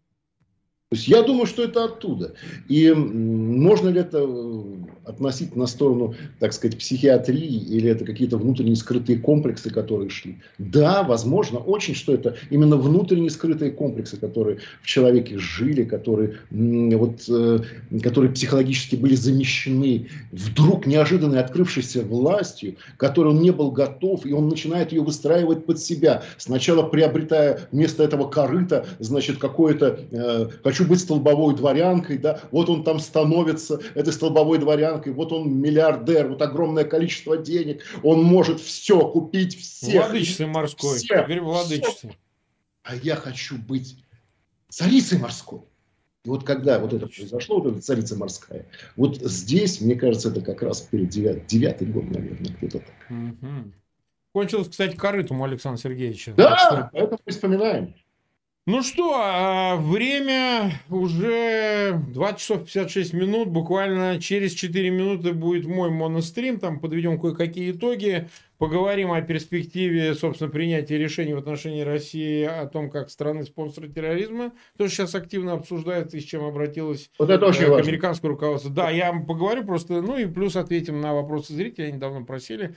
[0.91, 2.35] То есть я думаю, что это оттуда.
[2.67, 4.75] И можно ли это э,
[5.09, 10.39] относить на сторону, так сказать, психиатрии, или это какие-то внутренние скрытые комплексы, которые шли?
[10.59, 17.25] Да, возможно, очень, что это именно внутренние скрытые комплексы, которые в человеке жили, которые, вот,
[17.29, 17.59] э,
[18.03, 24.49] которые психологически были замещены вдруг неожиданно открывшейся властью, которой он не был готов, и он
[24.49, 26.23] начинает ее выстраивать под себя.
[26.37, 32.85] Сначала приобретая вместо этого корыта, значит, какое-то э, хочу быть столбовой дворянкой, да, вот он
[32.85, 39.09] там становится этой столбовой дворянкой, вот он миллиардер, вот огромное количество денег, он может все
[39.09, 40.07] купить, всех.
[40.07, 42.19] Владычицей морской, всех, теперь владычицей.
[42.83, 44.05] А я хочу быть
[44.69, 45.61] царицей морской.
[46.25, 50.41] И вот когда вот это произошло, вот эта царица морская, вот здесь, мне кажется, это
[50.41, 53.11] как раз перед девятый, девятый год, наверное, где-то так.
[53.11, 53.73] Угу.
[54.33, 56.35] Кончилось, кстати, корытом у Александра Сергеевича.
[56.37, 56.91] Да, что...
[56.93, 57.95] это мы вспоминаем.
[58.71, 63.49] Ну что, а, время уже 20 часов 56 минут.
[63.49, 66.61] Буквально через 4 минуты будет мой монострим.
[66.61, 68.29] Там подведем кое-какие итоги.
[68.59, 74.53] Поговорим о перспективе, собственно, принятия решений в отношении России, о том, как страны спонсоры терроризма.
[74.77, 78.71] То, сейчас активно обсуждается и с чем обратилась вот это очень э, к американскому руководству.
[78.71, 81.89] Да, я поговорю просто, ну и плюс ответим на вопросы зрителей.
[81.89, 82.75] Они давно просили.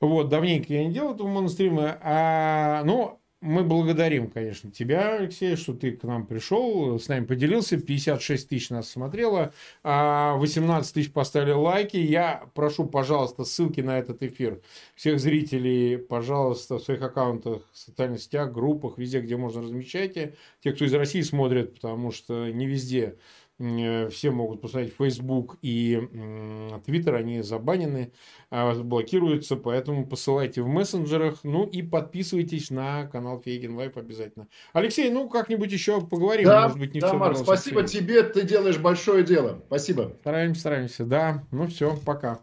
[0.00, 1.98] Вот, давненько я не делал этого монострима.
[2.00, 7.78] А, ну, мы благодарим, конечно, тебя, Алексей, что ты к нам пришел, с нами поделился.
[7.78, 11.98] 56 тысяч нас смотрело, 18 а тысяч поставили лайки.
[11.98, 14.62] Я прошу, пожалуйста, ссылки на этот эфир
[14.94, 20.36] всех зрителей, пожалуйста, в своих аккаунтах, в социальных сетях, группах, везде, где можно размещайте.
[20.62, 23.16] Те, кто из России смотрит, потому что не везде
[23.58, 25.94] все могут посмотреть Facebook и
[26.86, 28.12] Twitter, они забанены,
[28.50, 34.48] а, блокируются, поэтому посылайте в мессенджерах, ну и подписывайтесь на канал Фейгин Live обязательно.
[34.72, 37.16] Алексей, ну как-нибудь еще поговорим, да, может быть не да, все.
[37.16, 40.16] Марк, спасибо тебе, ты делаешь большое дело, спасибо.
[40.20, 42.40] Стараемся, стараемся, да, ну все, пока.